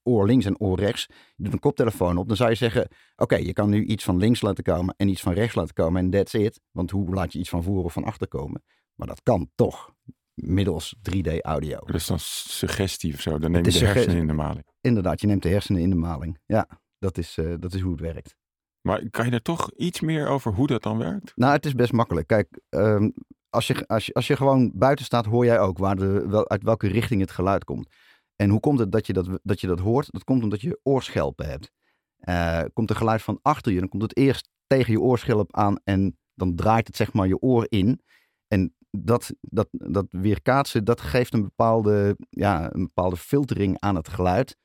[0.06, 1.08] oor links en oor rechts.
[1.36, 2.28] Je doet een koptelefoon op.
[2.28, 5.22] Dan zou je zeggen: Oké, je kan nu iets van links laten komen en iets
[5.22, 6.02] van rechts laten komen.
[6.02, 6.62] En that's it.
[6.72, 8.64] Want hoe laat je iets van voor of van achter komen?
[8.96, 9.94] Maar dat kan toch.
[10.34, 11.80] Middels 3D-audio.
[11.80, 13.40] Dus dan suggestie of zo.
[13.40, 14.66] Dan neem je de hersenen in de maling.
[14.82, 16.40] Inderdaad, je neemt de hersenen in de maling.
[16.46, 16.68] Ja,
[17.00, 18.36] dat is, uh, dat is hoe het werkt.
[18.82, 21.32] Maar kan je er toch iets meer over hoe dat dan werkt?
[21.36, 22.28] Nou, het is best makkelijk.
[22.28, 23.14] Kijk, um,
[23.50, 26.50] als, je, als, je, als je gewoon buiten staat, hoor jij ook waar de, wel,
[26.50, 27.88] uit welke richting het geluid komt.
[28.36, 30.12] En hoe komt het dat je dat, dat, je dat hoort?
[30.12, 31.72] Dat komt omdat je oorschelpen hebt.
[32.20, 35.80] Uh, komt er geluid van achter je, dan komt het eerst tegen je oorschelp aan
[35.84, 38.02] en dan draait het zeg maar je oor in.
[38.48, 44.08] En dat, dat, dat weerkaatsen, dat geeft een bepaalde, ja, een bepaalde filtering aan het
[44.08, 44.58] geluid.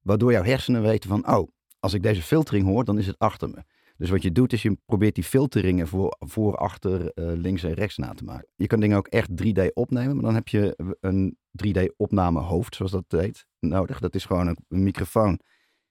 [0.00, 1.48] Waardoor jouw hersenen weten van, oh,
[1.80, 3.64] als ik deze filtering hoor, dan is het achter me.
[3.96, 7.72] Dus wat je doet is je probeert die filteringen voor, voor achter, uh, links en
[7.72, 8.48] rechts na te maken.
[8.54, 12.92] Je kan dingen ook echt 3D opnemen, maar dan heb je een 3D-opname hoofd, zoals
[12.92, 14.00] dat heet, nodig.
[14.00, 15.40] Dat is gewoon een, een, microfoon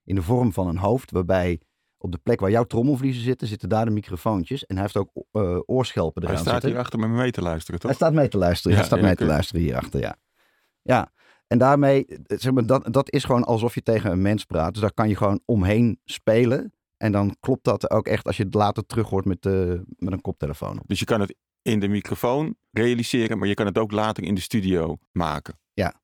[0.03, 1.61] in de vorm van een hoofd, waarbij
[1.97, 4.65] op de plek waar jouw trommelvliezen zitten, zitten daar de microfoontjes.
[4.65, 6.71] En hij heeft ook uh, oorschelpen eraan Hij staat zitten.
[6.71, 7.89] hier achter me mee te luisteren, toch?
[7.89, 10.15] Hij staat mee te luisteren, ja, hij staat mee te luisteren hierachter, ja.
[10.81, 11.11] Ja,
[11.47, 14.73] en daarmee, zeg maar, dat, dat is gewoon alsof je tegen een mens praat.
[14.73, 16.73] Dus daar kan je gewoon omheen spelen.
[16.97, 20.13] En dan klopt dat ook echt als je het later terug hoort met, de, met
[20.13, 20.81] een koptelefoon.
[20.85, 24.35] Dus je kan het in de microfoon realiseren, maar je kan het ook later in
[24.35, 25.59] de studio maken.
[25.73, 26.01] Ja.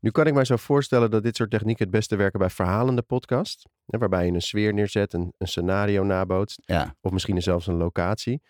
[0.00, 3.02] Nu kan ik mij zo voorstellen dat dit soort technieken het beste werken bij verhalende
[3.02, 3.68] podcast.
[3.86, 6.62] Hè, waarbij je een sfeer neerzet, een, een scenario nabootst.
[6.64, 6.94] Ja.
[7.00, 8.42] Of misschien zelfs een locatie.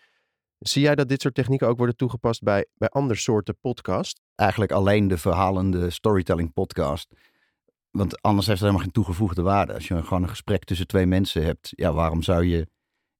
[0.59, 4.21] Zie jij dat dit soort technieken ook worden toegepast bij, bij andere soorten podcast?
[4.35, 7.13] Eigenlijk alleen de verhalende storytelling podcast.
[7.91, 9.73] Want anders heeft het helemaal geen toegevoegde waarde.
[9.73, 12.67] Als je gewoon een gesprek tussen twee mensen hebt, ja, waarom zou je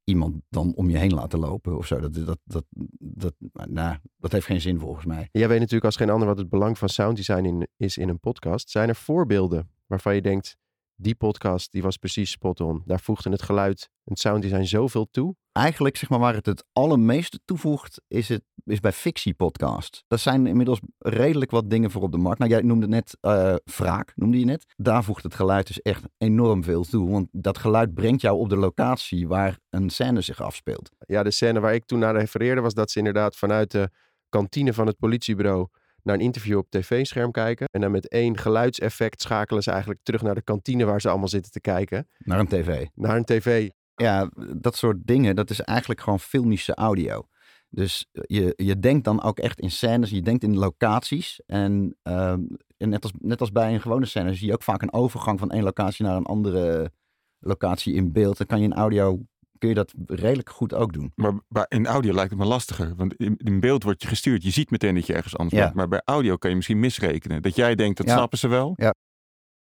[0.10, 2.00] iemand dan om je heen laten lopen of zo?
[2.00, 2.66] Dat, dat, dat,
[3.00, 3.34] dat,
[3.70, 5.30] nou, dat heeft geen zin volgens mij.
[5.32, 8.20] Jij weet natuurlijk als geen ander wat het belang van sounddesign in, is in een
[8.20, 8.70] podcast.
[8.70, 10.58] Zijn er voorbeelden waarvan je denkt,
[11.02, 12.82] die podcast die was precies spot on.
[12.86, 15.36] Daar voegde het geluid en het sounddesign zoveel toe.
[15.52, 20.04] Eigenlijk zeg maar waar het het allermeeste toevoegt is, het, is bij fictiepodcasts.
[20.08, 22.40] Dat zijn inmiddels redelijk wat dingen voor op de markt.
[22.40, 24.66] Nou jij noemde net uh, Wraak, noemde je net.
[24.78, 27.10] Daar voegt het geluid dus echt enorm veel toe.
[27.10, 30.92] Want dat geluid brengt jou op de locatie waar een scène zich afspeelt.
[31.00, 33.90] Ja, de scène waar ik toen naar refereerde was dat ze inderdaad vanuit de
[34.30, 35.68] kantine van het politiebureau
[36.04, 37.68] naar een interview op tv-scherm kijken.
[37.72, 41.28] En dan met één geluidseffect schakelen ze eigenlijk terug naar de kantine waar ze allemaal
[41.28, 42.08] zitten te kijken.
[42.18, 42.86] Naar een tv.
[42.96, 43.70] Naar een tv.
[43.96, 47.28] Ja, dat soort dingen, dat is eigenlijk gewoon filmische audio.
[47.70, 51.42] Dus je, je denkt dan ook echt in scènes, je denkt in locaties.
[51.46, 52.32] En, uh,
[52.78, 55.40] en net, als, net als bij een gewone scène zie je ook vaak een overgang
[55.40, 56.92] van één locatie naar een andere
[57.40, 58.38] locatie in beeld.
[58.38, 59.20] Dan kan je in audio
[59.60, 61.14] kun je dat redelijk goed ook doen.
[61.48, 62.96] Maar in audio lijkt het me lastiger.
[62.96, 64.44] Want in, in beeld wordt je gestuurd.
[64.44, 65.64] Je ziet meteen dat je ergens anders Ja.
[65.64, 65.76] bent.
[65.76, 67.42] Maar bij audio kan je misschien misrekenen.
[67.42, 68.16] Dat jij denkt, dat Ja.
[68.16, 68.78] snappen ze wel.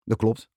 [0.04, 0.48] Dat klopt.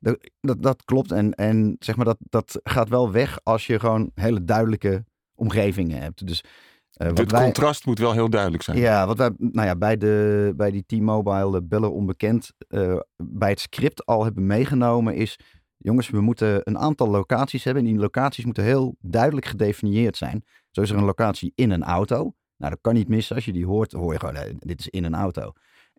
[0.00, 1.12] Dat, dat, dat klopt.
[1.12, 6.00] En, en zeg maar, dat, dat gaat wel weg als je gewoon hele duidelijke omgevingen
[6.02, 6.26] hebt.
[6.26, 6.44] Dus
[6.90, 8.78] wat Het wij, contrast moet wel heel duidelijk zijn.
[8.78, 13.60] Ja, wat wij nou ja, bij, de, bij die T-Mobile Beller Onbekend eh, bij het
[13.60, 15.38] script al hebben meegenomen is...
[15.82, 17.82] Jongens, we moeten een aantal locaties hebben.
[17.84, 20.44] En die locaties moeten heel duidelijk gedefinieerd zijn.
[20.70, 22.16] Zo is er een locatie in een auto.
[22.56, 23.36] Nou, dat kan niet missen.
[23.36, 25.52] Als je die hoort, hoor je gewoon, dit is in een auto.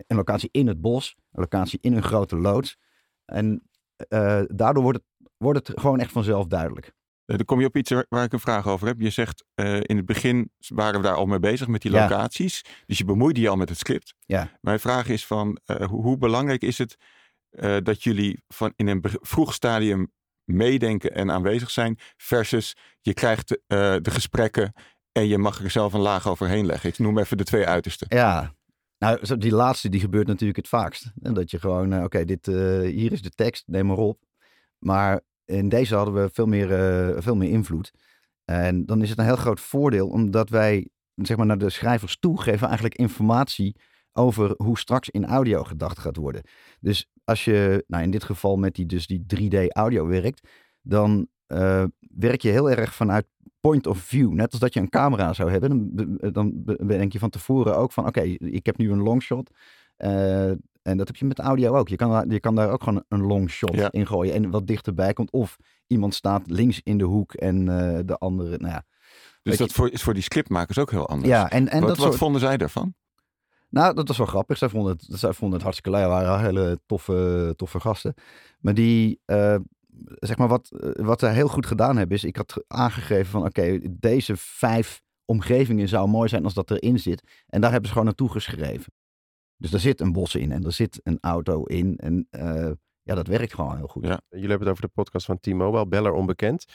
[0.07, 1.15] Een locatie in het bos.
[1.31, 2.77] Een locatie in een grote loods.
[3.25, 3.69] En
[4.07, 6.85] eh, daardoor wordt het, wordt het gewoon echt vanzelf duidelijk.
[7.25, 8.99] Eh, Dan kom je op iets waar, ik een vraag over heb.
[8.99, 12.01] Je zegt, eh, in het begin waren we daar al mee bezig met die Ja.
[12.01, 12.61] locaties.
[12.85, 14.13] Dus je bemoeide je al met het script.
[14.25, 14.57] Ja.
[14.61, 16.95] Mijn vraag is van, hoe, hoe belangrijk is het
[17.51, 20.11] eh, dat jullie van in een vroeg stadium
[20.43, 21.97] meedenken en aanwezig zijn.
[22.17, 24.73] Versus je krijgt eh, de gesprekken
[25.11, 26.89] en je mag er zelf een laag overheen leggen.
[26.89, 28.07] Ik noem even de twee uitersten.
[28.09, 28.53] Ja,
[28.97, 31.11] nou, die laatste die gebeurt natuurlijk het vaakst.
[31.21, 32.45] En dat je gewoon, eh, oké, dit,
[32.85, 34.19] hier is de tekst, neem maar op.
[34.77, 36.67] Maar in deze hadden we veel meer,
[37.23, 37.91] veel meer invloed.
[38.45, 42.17] En dan is het een heel groot voordeel, omdat wij zeg maar, naar de schrijvers
[42.19, 43.75] toe geven eigenlijk informatie
[44.13, 46.41] over hoe straks in audio gedacht gaat worden.
[46.79, 50.47] Dus als je, nou in dit geval met die, dus die 3D audio werkt,
[50.81, 53.25] dan eh, werk je heel erg vanuit
[53.59, 54.31] point of view.
[54.33, 57.77] Net als dat je een camera zou hebben, dan, be- dan bedenk je van tevoren
[57.77, 59.49] ook van, oké, ik heb nu een longshot.
[59.97, 61.87] eh en dat heb je met audio ook.
[61.89, 63.91] Je kan, daar- je kan daar ook gewoon een longshot Ja.
[63.91, 65.31] in gooien en wat dichterbij komt.
[65.31, 68.83] Of iemand staat links in de hoek en eh, de andere, nou ja.
[69.43, 71.29] Dus dat voor, is voor die scriptmakers ook heel anders.
[71.29, 72.93] Ja, en, en wat dat wat soort, vonden zij daarvan?
[73.71, 74.57] Nou, dat was wel grappig.
[74.57, 76.07] Zij vonden het, zij vonden het hartstikke leuk.
[76.07, 78.13] waren hele toffe, toffe gasten.
[78.59, 79.55] Maar die, eh,
[80.19, 83.45] zeg maar, wat, eh, wat zij heel goed gedaan hebben, is ik had aangegeven van,
[83.45, 87.43] oké, deze vijf omgevingen zou mooi zijn als dat erin zit.
[87.47, 88.93] En daar hebben ze gewoon naartoe geschreven.
[89.57, 91.97] Dus daar zit een bos in en er zit een auto in.
[91.97, 94.05] En eh, ja, dat werkt gewoon heel goed.
[94.05, 94.21] Ja.
[94.29, 96.65] Jullie hebben het over de podcast van T-Mobile, Beller Onbekend.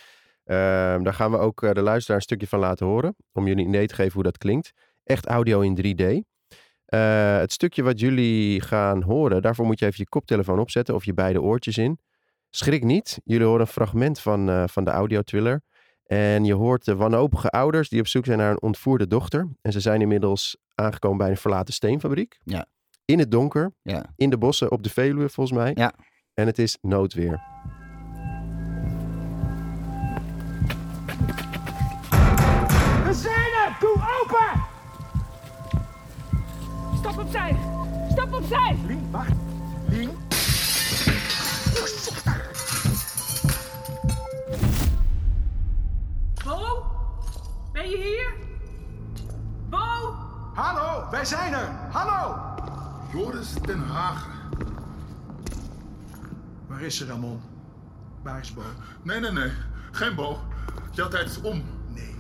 [0.45, 3.17] Ehm, daar gaan we ook de luisteraar een stukje van laten horen.
[3.33, 4.73] Om jullie een idee te geven hoe dat klinkt.
[5.05, 6.25] Echt audio in 3D.
[6.87, 11.05] Eh, het stukje wat jullie gaan horen, daarvoor moet je even je koptelefoon opzetten of
[11.05, 11.99] je beide oortjes in.
[12.51, 15.63] Schrik niet, jullie horen een fragment van, eh, van de audio-thriller.
[16.07, 19.49] En je hoort de wanhopige ouders die op zoek zijn naar een ontvoerde dochter.
[19.63, 22.39] En ze zijn inmiddels aangekomen bij een verlaten steenfabriek.
[22.45, 22.67] Ja.
[23.05, 24.13] In het donker, Ja.
[24.17, 25.73] in de bossen op de Veluwe volgens mij.
[25.75, 25.93] Ja.
[26.35, 27.41] En het is noodweer.
[37.27, 37.57] Opzij!
[38.11, 38.79] Stap opzij!
[38.87, 39.33] Lien, wacht.
[39.89, 40.11] Lien?
[46.45, 46.87] Bo?
[47.73, 48.33] Ben je hier?
[49.69, 50.15] Bo?
[50.55, 51.69] Hallo, wij zijn er!
[51.91, 52.37] Hallo!
[53.13, 54.33] Joris Den Hagen.
[56.67, 57.41] Waar is ze, Ramon?
[58.23, 58.63] Waar is Bo?
[59.03, 59.53] Nee, nee, nee.
[59.91, 60.41] Geen Bo.
[60.93, 61.65] Jouw tijd is om.
[61.89, 62.15] Nee.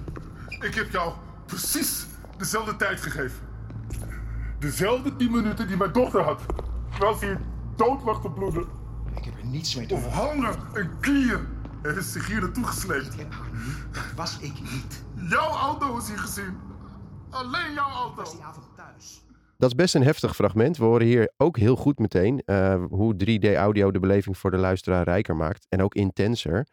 [0.60, 1.12] Ik heb jou
[1.46, 3.45] precies dezelfde tijd gegeven.
[4.58, 6.40] Dezelfde 10 minuten die mijn dochter had.
[6.90, 7.40] Terwijl ze hier
[7.76, 8.64] dood lag te bloeden.
[9.16, 10.18] Ik heb er niets mee te Of maken.
[10.30, 11.46] honger en knieën.
[11.82, 13.12] Er is zich hier naartoe gesleept.
[13.12, 13.94] Ik heb haar niet.
[13.94, 15.04] Dat was ik niet.
[15.30, 16.56] Jouw auto is hier gezien.
[17.30, 18.14] Alleen jouw Ik auto.
[18.14, 19.24] was die avond thuis.
[19.58, 20.76] Dat is best een heftig fragment.
[20.76, 25.04] We horen hier ook heel goed meteen eh, hoe 3D-audio de beleving voor de luisteraar
[25.04, 25.66] rijker maakt.
[25.68, 26.66] En ook intenser.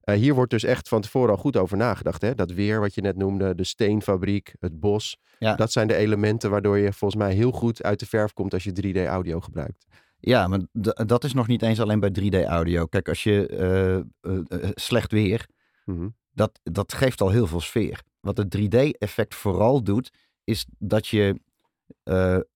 [0.00, 2.22] Eh, hier wordt dus echt van tevoren al goed over nagedacht.
[2.22, 2.34] Hè?
[2.34, 5.16] Dat weer wat je net noemde, de steenfabriek, het bos.
[5.38, 5.54] Ja.
[5.54, 8.64] Dat zijn de elementen waardoor je volgens mij heel goed uit de verf komt als
[8.64, 9.86] je 3D-audio gebruikt.
[10.18, 10.60] Ja, maar
[11.06, 12.86] dat is nog niet eens alleen bij 3D-audio.
[12.86, 15.46] Kijk, als je eh, eh, slecht weer,
[15.84, 16.08] Mhm.
[16.32, 18.02] dat, dat geeft al heel veel sfeer.
[18.20, 20.12] Wat het 3D-effect vooral doet,
[20.44, 21.40] is dat je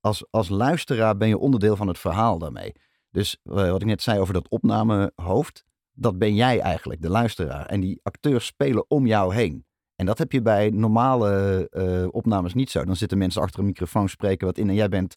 [0.00, 2.72] als, als luisteraar ben je onderdeel van het verhaal daarmee.
[3.10, 7.66] Dus wat ik net zei over dat opnamehoofd, dat ben jij eigenlijk, de luisteraar.
[7.66, 9.66] En die acteurs spelen om jou heen.
[9.96, 12.84] En dat heb je bij normale eh, opnames niet zo.
[12.84, 15.16] Dan zitten mensen achter een microfoon, spreken wat in en jij bent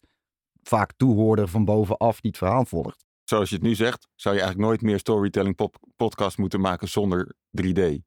[0.62, 3.04] vaak toehoorder van bovenaf die het verhaal volgt.
[3.24, 6.88] Zoals je het nu zegt, zou je eigenlijk nooit meer storytelling pop- podcast moeten maken
[6.88, 7.80] zonder 3D.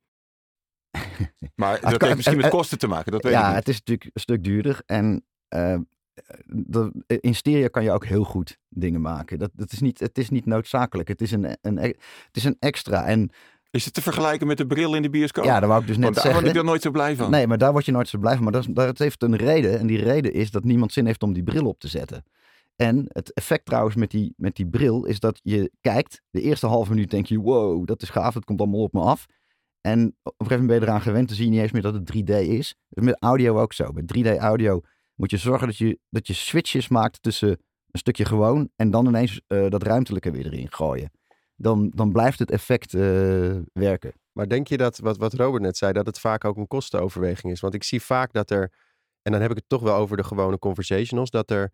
[1.55, 3.55] Maar dat kan- heeft misschien met het- kosten te maken, dat weet ik ja, niet.
[3.55, 4.81] het is natuurlijk een stuk duurder.
[4.85, 5.77] En eh,
[6.45, 9.39] dat- in stereo kan je ook heel goed dingen maken.
[9.39, 11.07] Dat, dat is niet, het is niet noodzakelijk.
[11.09, 11.95] Het is een, een, het
[12.31, 13.05] is een extra.
[13.05, 13.29] En
[13.71, 15.43] Is het te vergelijken met de bril in de bioscoop?
[15.43, 17.31] ja, dat wou ik dus net Want daar word ik er nooit zo blij van.
[17.31, 18.43] Nee, maar daar word je nooit zo blij van.
[18.43, 19.79] Maar dat, is- dat heeft een reden.
[19.79, 22.23] En die reden is dat niemand zin heeft om die bril op te zetten.
[22.75, 26.21] En het effect trouwens met die, met die bril is dat je kijkt.
[26.29, 28.33] De eerste half minuut denk je, wow, dat is gaaf.
[28.33, 29.25] Het komt allemaal op me af.
[29.81, 31.81] En op een gegeven moment ben je eraan gewend, dan zie je niet eens meer
[31.81, 32.75] dat het 3D is.
[32.89, 33.91] Dus met audio ook zo.
[33.91, 34.81] Met 3D audio
[35.15, 37.49] moet je zorgen dat je, dat je switches maakt tussen
[37.91, 41.11] een stukje gewoon en dan ineens eh, dat ruimtelijke weer erin gooien.
[41.55, 43.01] Dan, dan blijft het effect eh,
[43.73, 44.13] werken.
[44.31, 47.53] Maar denk je dat, wat, wat Robert net zei, dat het vaak ook een kostenoverweging
[47.53, 47.59] is?
[47.59, 48.73] Want ik zie vaak dat er,
[49.21, 51.73] en dan heb ik het toch wel over de gewone conversationals, dat er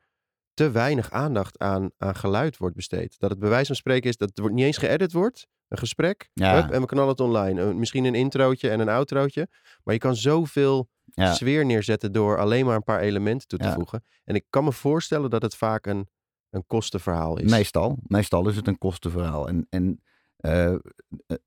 [0.54, 3.19] te weinig aandacht aan, aan geluid wordt besteed.
[3.19, 6.62] Dat het bij van spreken is dat het niet eens geëdit wordt, een gesprek, Ja.
[6.62, 7.73] hup, en we knallen het online.
[7.73, 9.47] Misschien een introotje en een outrootje,
[9.84, 11.34] maar je kan zoveel Ja.
[11.34, 13.73] sfeer neerzetten door alleen maar een paar elementen toe te Ja.
[13.73, 14.03] voegen.
[14.23, 16.08] En ik kan me voorstellen dat het vaak een,
[16.49, 17.51] een kostenverhaal is.
[17.51, 17.97] Meestal.
[18.01, 19.47] Meestal is het een kostenverhaal.
[19.47, 20.01] En, en
[20.38, 20.80] eh, eh,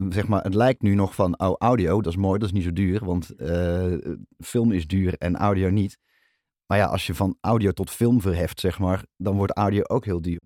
[0.09, 2.64] zeg maar, het lijkt nu nog van oh, audio, dat is mooi, dat is niet
[2.64, 3.04] zo duur.
[3.04, 3.94] Want eh,
[4.44, 5.98] film is duur en audio niet.
[6.66, 10.04] Maar ja, als je van audio tot film verheft, zeg maar, dan wordt audio ook
[10.04, 10.40] heel duur.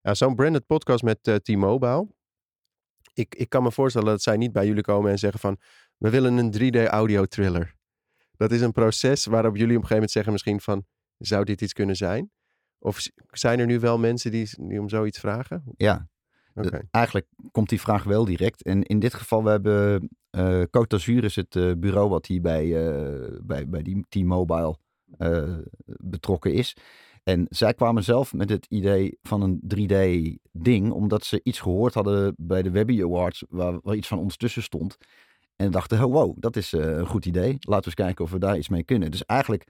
[0.00, 2.08] Ja, zo'n branded podcast met T-Mobile.
[3.14, 5.58] Ik, ik kan me voorstellen dat zij niet bij jullie komen en zeggen van...
[5.96, 7.74] we willen een 3D audio thriller.
[8.36, 10.84] Dat is een proces waarop jullie op een gegeven moment zeggen misschien van...
[11.18, 12.30] zou dit iets kunnen zijn?
[12.78, 15.64] Of zijn er nu wel mensen die, die om zoiets vragen?
[15.76, 16.08] Ja,
[16.90, 18.62] eigenlijk komt die vraag wel direct.
[18.62, 22.40] En in dit geval, we hebben eh Côte d'Azur is het eh, bureau wat hier
[22.40, 24.76] bij, eh, bij, bij die T-Mobile
[25.86, 26.76] betrokken is.
[27.24, 32.34] En zij kwamen zelf met het idee van een 3D-ding, omdat ze iets gehoord hadden
[32.36, 34.96] bij de Webby Awards, waar, waar iets van ons tussen stond.
[35.56, 37.52] En dachten, oh, wow, dat is eh, een goed idee.
[37.60, 39.10] Laten we eens kijken of we daar iets mee kunnen.
[39.10, 39.66] Dus eigenlijk,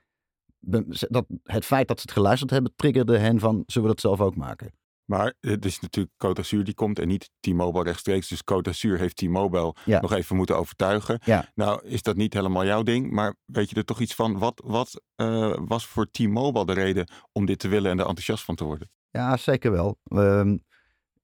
[0.61, 4.21] dat, het feit dat ze het geluisterd hebben, triggerde hen van, zullen we dat zelf
[4.21, 4.73] ook maken?
[5.05, 8.29] Maar het is natuurlijk Côte d'Azur die komt en niet T-Mobile rechtstreeks.
[8.29, 10.01] Dus Côte d'Azur heeft T-Mobile Ja.
[10.01, 11.21] nog even moeten overtuigen.
[11.25, 11.51] Ja.
[11.55, 13.11] Nou is dat niet helemaal jouw ding.
[13.11, 14.38] Maar weet je er toch iets van?
[14.38, 18.45] Wat, wat eh, was voor T-Mobile de reden om dit te willen en er enthousiast
[18.45, 18.90] van te worden?
[19.11, 19.99] Ja, zeker wel.
[20.05, 20.57] Ehm,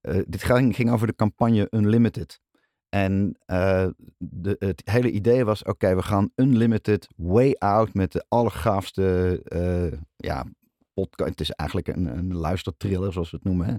[0.00, 2.40] eh, dit ging, ging over de campagne Unlimited.
[2.88, 3.86] En eh,
[4.18, 9.42] de, het hele idee was, oké, we gaan Unlimited way out met de allergaafste
[10.16, 10.46] ja,
[10.94, 11.30] podcast.
[11.30, 13.66] Het is eigenlijk een, een luistertriller, zoals we het noemen.
[13.66, 13.74] Hè?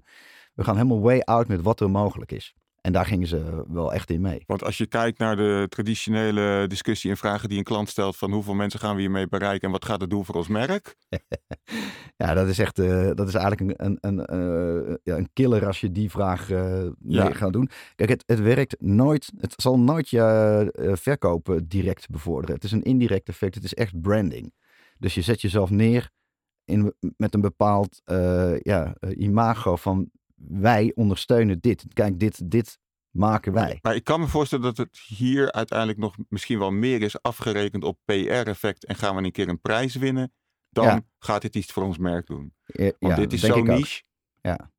[0.54, 2.54] We gaan helemaal way out met wat er mogelijk is.
[2.82, 4.44] En daar gingen ze wel echt in mee.
[4.46, 8.32] Want als je kijkt naar de traditionele discussie en vragen die een klant stelt van
[8.32, 10.96] hoeveel mensen gaan we hiermee bereiken en wat gaat het doen voor ons merk?
[12.18, 15.66] Ja, dat is echt, eh, dat is eigenlijk een, een, een, eh, ja, een killer
[15.66, 16.94] als je die vraag Ja.
[17.00, 17.70] mee gaat doen.
[17.96, 22.56] Kijk, het, het werkt nooit, het zal nooit je verkopen direct bevorderen.
[22.56, 24.54] Het is een indirect effect, het is echt branding.
[24.98, 26.10] Dus je zet jezelf neer
[26.66, 31.86] in, met een bepaald eh, ja, eh, imago van wij ondersteunen dit.
[31.94, 32.80] Kijk, dit, dit
[33.12, 33.80] maken wij.
[33.82, 37.84] Maar ik kan me voorstellen dat het hier uiteindelijk nog misschien wel meer is afgerekend
[37.84, 40.34] op PR-effect en gaan we een keer een prijs winnen.
[40.70, 41.02] Dan Ja.
[41.20, 42.54] gaat dit iets voor ons merk doen.
[42.66, 44.04] Ja, Want ja, dit is zo niche.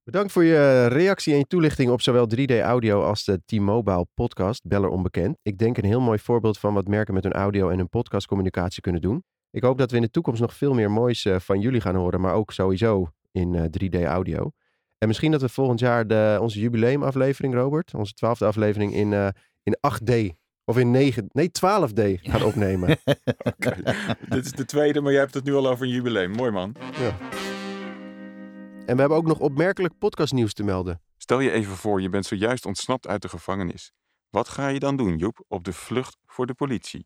[0.05, 4.67] Bedankt voor je reactie en je toelichting op zowel 3D audio als de T-Mobile podcast
[4.67, 5.39] Beller Onbekend.
[5.43, 8.83] Ik denk een heel mooi voorbeeld van wat merken met hun audio en hun podcastcommunicatie
[8.83, 9.25] kunnen doen.
[9.53, 11.95] Ik hoop dat we in de toekomst nog veel meer moois eh, van jullie gaan
[11.95, 14.51] horen, maar ook sowieso in eh, 3D audio.
[14.99, 19.29] En misschien dat we volgend jaar de, onze jubileumaflevering, Robert, onze twaalfde aflevering in, eh,
[19.63, 20.13] in 8D
[20.65, 22.89] of in 9, nee 12D gaan opnemen.
[23.53, 23.77] Oké,
[24.29, 26.31] dit is de tweede, maar jij hebt het nu al over een jubileum.
[26.31, 26.77] Mooi man.
[28.87, 31.01] En we hebben ook nog opmerkelijk podcastnieuws te melden.
[31.17, 33.93] Stel je even voor, je bent zojuist ontsnapt uit de gevangenis.
[34.31, 37.05] Wat ga je dan doen, Joep, op de vlucht voor de politie?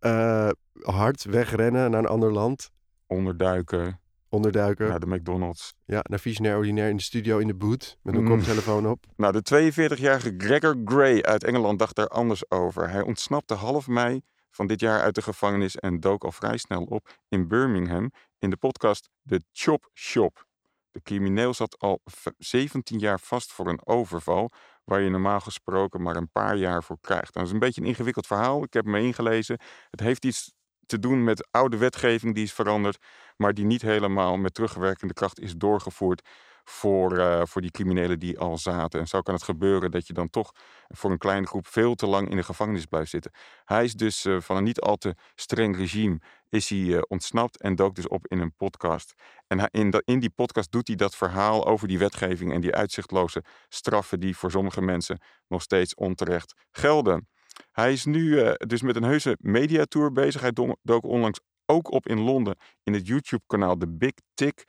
[0.00, 0.48] Eh,
[0.80, 2.70] hard wegrennen naar een ander land,
[3.06, 4.88] Onderduiken onderduiken.
[4.88, 5.74] naar de McDonald's.
[5.84, 7.98] Ja, naar Visionair Ordinair in de studio in de boot.
[8.02, 8.28] Met een Mm.
[8.28, 9.04] koptelefoon op.
[9.16, 12.90] Nou, de 42-jarige Gregor Gray uit Engeland dacht daar anders over.
[12.90, 16.82] Hij ontsnapte half mei van dit jaar uit de gevangenis en dook al vrij snel
[16.82, 20.44] op in Birmingham in de podcast The Chop Shop.
[20.90, 24.50] De crimineel zat al v- 17 jaar vast voor een overval,
[24.84, 27.34] waar je normaal gesproken maar een paar jaar voor krijgt.
[27.34, 28.62] Nou, dat is een beetje een ingewikkeld verhaal.
[28.62, 29.58] Ik heb me ingelezen.
[29.90, 30.52] Het heeft iets
[30.86, 32.98] te doen met oude wetgeving die is veranderd,
[33.36, 36.28] maar die niet helemaal met terugwerkende kracht is doorgevoerd
[36.70, 39.00] voor, eh, voor die criminelen die al zaten.
[39.00, 40.52] En zo kan het gebeuren dat je dan toch
[40.88, 43.32] voor een kleine groep veel te lang in de gevangenis blijft zitten.
[43.64, 47.60] Hij is dus eh, van een niet al te streng regime is hij eh, ontsnapt
[47.60, 49.14] en dook dus op in een podcast.
[49.46, 53.44] En in, in die podcast doet hij dat verhaal over die wetgeving en die uitzichtloze
[53.68, 57.28] straffen die voor sommige mensen nog steeds onterecht gelden.
[57.72, 60.40] Hij is nu dus met een heuse mediatour bezig.
[60.40, 64.64] Hij do- dook onlangs ook op in Londen in het YouTube-kanaal The Big Tick.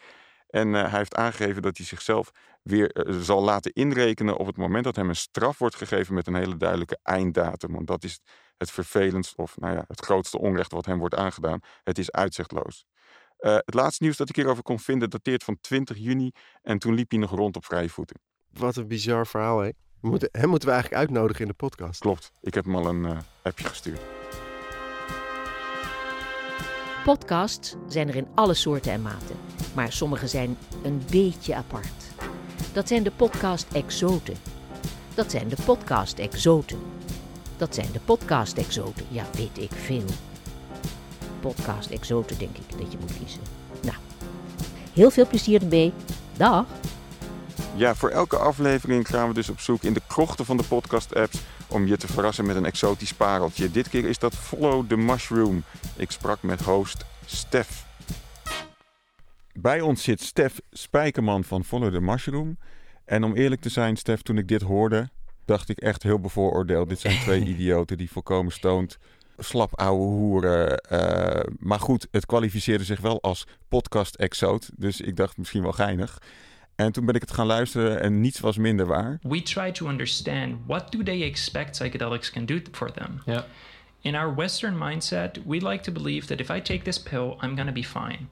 [0.51, 2.31] En eh, hij heeft aangegeven dat hij zichzelf
[2.63, 6.27] weer eh, zal laten inrekenen op het moment dat hem een straf wordt gegeven met
[6.27, 7.73] een hele duidelijke einddatum.
[7.73, 8.19] Want dat is
[8.57, 11.59] het vervelendst of nou ja, het grootste onrecht wat hem wordt aangedaan.
[11.83, 12.85] Het is uitzichtloos.
[13.37, 16.31] Eh, het laatste nieuws dat ik hierover kon vinden dateert van 20 juni
[16.61, 18.19] en toen liep hij nog rond op vrije voeten.
[18.49, 19.69] Wat een bizar verhaal, hè?
[20.01, 21.99] We moeten, hem moeten we eigenlijk uitnodigen in de podcast.
[21.99, 24.20] Klopt, ik heb hem al een appje gestuurd.
[27.03, 29.35] Podcasts zijn er in alle soorten en maten,
[29.73, 32.11] maar sommige zijn een beetje apart.
[32.73, 34.35] Dat zijn de podcast-exoten.
[35.13, 36.79] Dat zijn de podcast-exoten.
[37.57, 39.05] Dat zijn de podcast-exoten.
[39.09, 40.05] Ja, weet ik veel.
[41.39, 43.41] Podcast-exoten denk ik dat je moet kiezen.
[43.81, 43.97] Nou,
[44.93, 45.93] heel veel plezier ermee.
[46.37, 46.65] Dag!
[47.75, 51.39] Ja, voor elke aflevering gaan we dus op zoek in de krochten van de podcast-apps
[51.71, 53.71] om je te verrassen met een exotisch pareltje.
[53.71, 55.63] Dit keer is dat Follow the Mushroom.
[55.95, 57.85] Ik sprak met host Stef.
[59.53, 62.57] Bij ons zit Stef Spijkerman van Follow the Mushroom.
[63.05, 65.09] En om eerlijk te zijn, Stef, toen ik dit hoorde,
[65.45, 66.89] dacht ik echt heel bevooroordeeld.
[66.89, 68.97] Dit zijn twee idioten die volkomen stoned,
[69.37, 70.77] slap ouwe hoeren.
[70.77, 74.69] eh, maar goed, het kwalificeerde zich wel als podcast-exoot.
[74.75, 76.17] Dus ik dacht misschien wel geinig.
[76.85, 79.19] En toen ben ik het gaan luisteren en niets was minder waar.
[79.21, 83.21] we try to understand what do they expect psychedelics can do for them.
[83.25, 83.45] Ja.
[84.01, 87.55] In our Western mindset, we like to believe that if I take this pill, I'm
[87.55, 88.27] gonna be fine.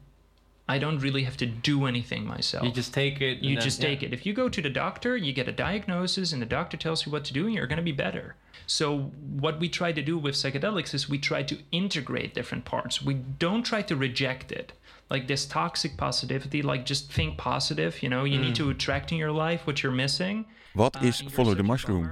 [0.69, 2.63] I don't really have to do anything myself.
[2.63, 3.41] You just take it.
[3.41, 4.13] You just take it.
[4.13, 7.11] If you go to the doctor, you get a diagnosis, and the doctor tells you
[7.11, 8.35] what to do, and you're going to be better.
[8.67, 13.01] So, what we try to do with psychedelics is we try to integrate different parts.
[13.01, 14.73] We don't try to reject it.
[15.09, 19.17] Like this toxic positivity, like just think positive, you know, you need to attract in
[19.17, 20.45] your life what you're missing.
[20.73, 22.11] Wat Uh, is Follow the Mushroom?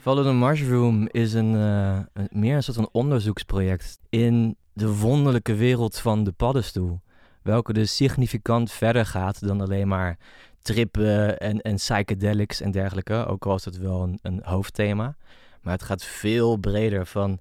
[0.00, 5.54] Follow the Mushroom is een, eh, een- meer een soort van onderzoeksproject in de wonderlijke
[5.54, 7.00] wereld van de paddenstoel.
[7.42, 10.18] Welke dus significant verder gaat dan alleen maar
[10.62, 13.26] trippen en, en psychedelics en dergelijke.
[13.26, 15.16] Ook al is dat wel een, een hoofdthema.
[15.60, 17.38] Maar het gaat veel breder van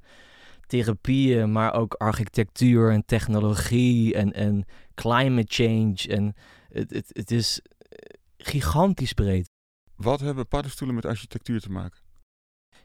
[0.72, 6.08] therapieën, maar ook architectuur en technologie en, en climate change.
[6.08, 6.34] En
[6.72, 7.98] het, het, het is eh,
[8.38, 9.50] gigantisch breed.
[9.96, 12.00] Wat hebben paddenstoelen met architectuur te maken?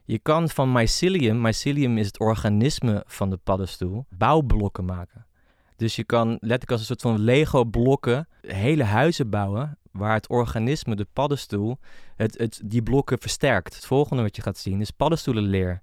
[0.03, 5.25] Je kan van mycelium, mycelium is het organisme van de paddenstoel, bouwblokken maken.
[5.75, 10.95] Dus je kan letterlijk als een soort van Lego-blokken hele huizen bouwen waar het organisme,
[10.95, 11.77] de paddenstoel,
[12.15, 13.75] het, het, die blokken versterkt.
[13.75, 15.81] Het volgende wat je gaat zien is paddenstoelenleer.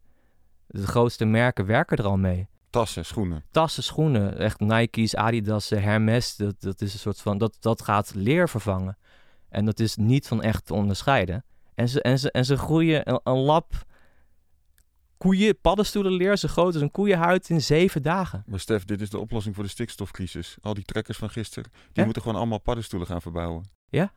[0.66, 2.48] De grootste merken werken er al mee.
[2.70, 3.44] Tassen, schoenen.
[3.50, 8.14] Tassen, schoenen, echt Nike's, Adidas, Hermes, dat, dat is een soort van, dat, dat gaat
[8.14, 8.98] leer vervangen.
[9.48, 11.44] En dat is niet van echt te onderscheiden.
[11.74, 13.84] En ze, en ze, en ze groeien een, een lap
[15.16, 18.42] koeien, paddenstoelenleer, zo groot als een koeienhuid in zeven dagen.
[18.46, 20.56] Maar Stef, dit is de oplossing voor de stikstofcrisis.
[20.60, 23.64] Al die trekkers van gisteren, die moeten gewoon allemaal paddenstoelen gaan verbouwen.
[23.88, 24.12] Ja.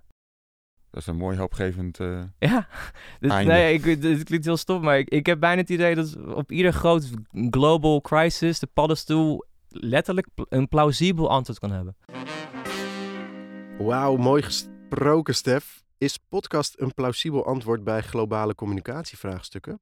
[0.91, 1.99] Dat is een mooi hoopgevend...
[1.99, 2.67] eh, Ja,
[3.19, 3.51] dit, Einde.
[3.51, 6.51] nee, ik, dit, klinkt heel stom, maar ik, ik heb bijna het idee dat op
[6.51, 7.09] ieder groot
[7.49, 11.95] global crisis de paddenstoel letterlijk een plausibel antwoord kan hebben.
[13.77, 15.83] Wauw, mooi gesproken, Stef.
[15.97, 19.79] Is podcast een plausibel antwoord bij globale communicatievraagstukken?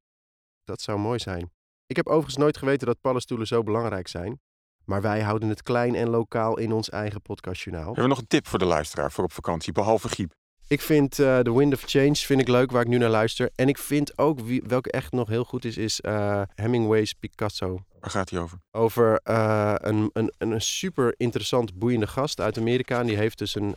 [0.64, 1.52] Dat zou mooi zijn.
[1.88, 4.40] Ik heb overigens nooit geweten dat paddenstoelen zo belangrijk zijn.
[4.86, 7.86] Maar wij houden het klein en lokaal in ons eigen podcastjournaal.
[7.86, 10.34] Hebben we nog een tip voor de luisteraar voor op vakantie, behalve griep?
[10.68, 13.50] Ik vind eh The Wind of Change vind ik leuk, waar ik nu naar luister.
[13.56, 17.84] En ik vind ook, wie, welke echt nog heel goed is, is eh, Hemingway's Picasso.
[18.00, 18.60] Waar gaat hij over?
[18.72, 23.00] Over eh, een, een, een super interessant, boeiende gast uit Amerika.
[23.00, 23.76] En die heeft dus een,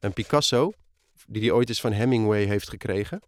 [0.00, 0.72] een Picasso,
[1.26, 3.20] die hij ooit eens van Hemingway heeft gekregen.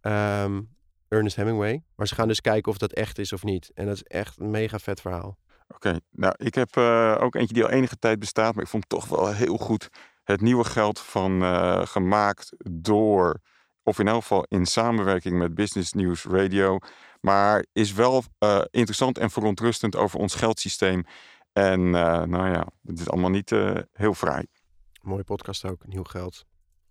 [0.00, 0.60] Ehm,
[1.08, 1.82] Ernest Hemingway.
[1.96, 3.70] Maar ze gaan dus kijken of dat echt is of niet.
[3.74, 5.38] En dat is echt een mega vet verhaal.
[5.68, 6.76] Oké, nou, ik heb
[7.20, 9.88] ook eentje die al enige tijd bestaat, maar ik vond het toch wel heel goed.
[10.26, 13.40] Het nieuwe geld van eh, gemaakt door,
[13.82, 16.78] of in elk geval in samenwerking met Business News Radio.
[17.20, 21.04] Maar is wel eh, interessant en verontrustend over ons geldsysteem.
[21.52, 23.50] En eh, nou ja, het is allemaal niet
[23.92, 24.46] heel fraai.
[25.02, 26.46] Mooie podcast ook, nieuw geld.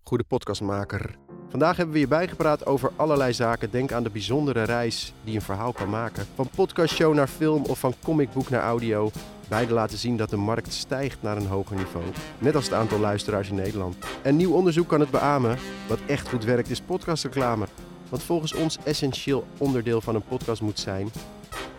[0.08, 1.18] Goede podcastmaker.
[1.48, 3.70] Vandaag hebben we je bijgepraat over allerlei zaken.
[3.70, 6.26] Denk aan de bijzondere reis die een verhaal kan maken.
[6.34, 9.10] Van podcastshow naar film of van comicboek naar audio.
[9.48, 12.04] Beide laten zien dat de markt stijgt naar een hoger niveau.
[12.38, 13.96] Net als het aantal luisteraars in Nederland.
[14.22, 15.58] En nieuw onderzoek kan het beamen.
[15.88, 17.66] Wat echt goed werkt is podcastreclame.
[18.08, 21.10] Want volgens ons essentieel onderdeel van een podcast moet zijn,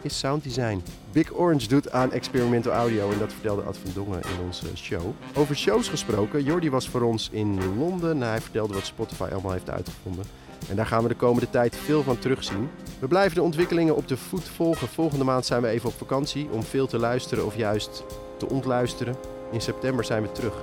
[0.08, 0.84] is sounddesign.
[1.12, 5.02] Big Orange doet aan experimental audio en dat vertelde Ad van Dongen in onze show.
[5.36, 8.22] Over shows gesproken, Jordi was voor ons in Londen.
[8.22, 10.26] Hij vertelde wat Spotify allemaal heeft uitgevonden.
[10.70, 12.70] En daar gaan we de komende tijd veel van terugzien.
[13.00, 14.88] We blijven de ontwikkelingen op de voet volgen.
[14.88, 18.04] Volgende maand zijn we even op vakantie om veel te luisteren of juist
[18.38, 19.16] te ontluisteren.
[19.52, 20.54] In september zijn we terug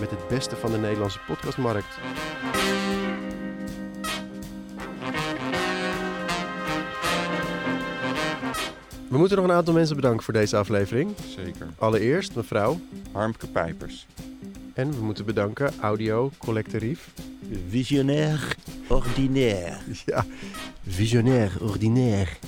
[0.00, 1.98] met het beste van de Nederlandse podcastmarkt.
[9.10, 11.10] We moeten nog een aantal mensen bedanken voor deze aflevering.
[11.36, 11.66] Zeker.
[11.78, 12.80] Allereerst mevrouw
[13.12, 14.06] Harmke Pijpers.
[14.74, 17.10] En we moeten bedanken Audio Collectorief.
[17.68, 18.56] Visionair
[18.88, 19.78] ordinair.
[20.06, 20.24] Ja.
[20.86, 22.38] Visionair ordinair.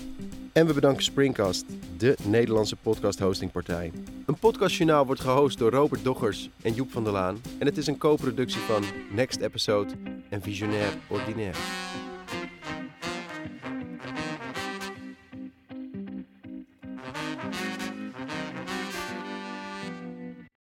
[0.53, 1.65] En we bedanken Springcast,
[1.97, 3.93] de Nederlandse podcast hostingpartij.
[4.27, 7.39] Een podcastjournaal wordt gehost door Robert Doggers en Joep van der Laan.
[7.59, 9.93] En het is een co-productie van Next Episode
[10.29, 11.59] en Visionair Ordinaire.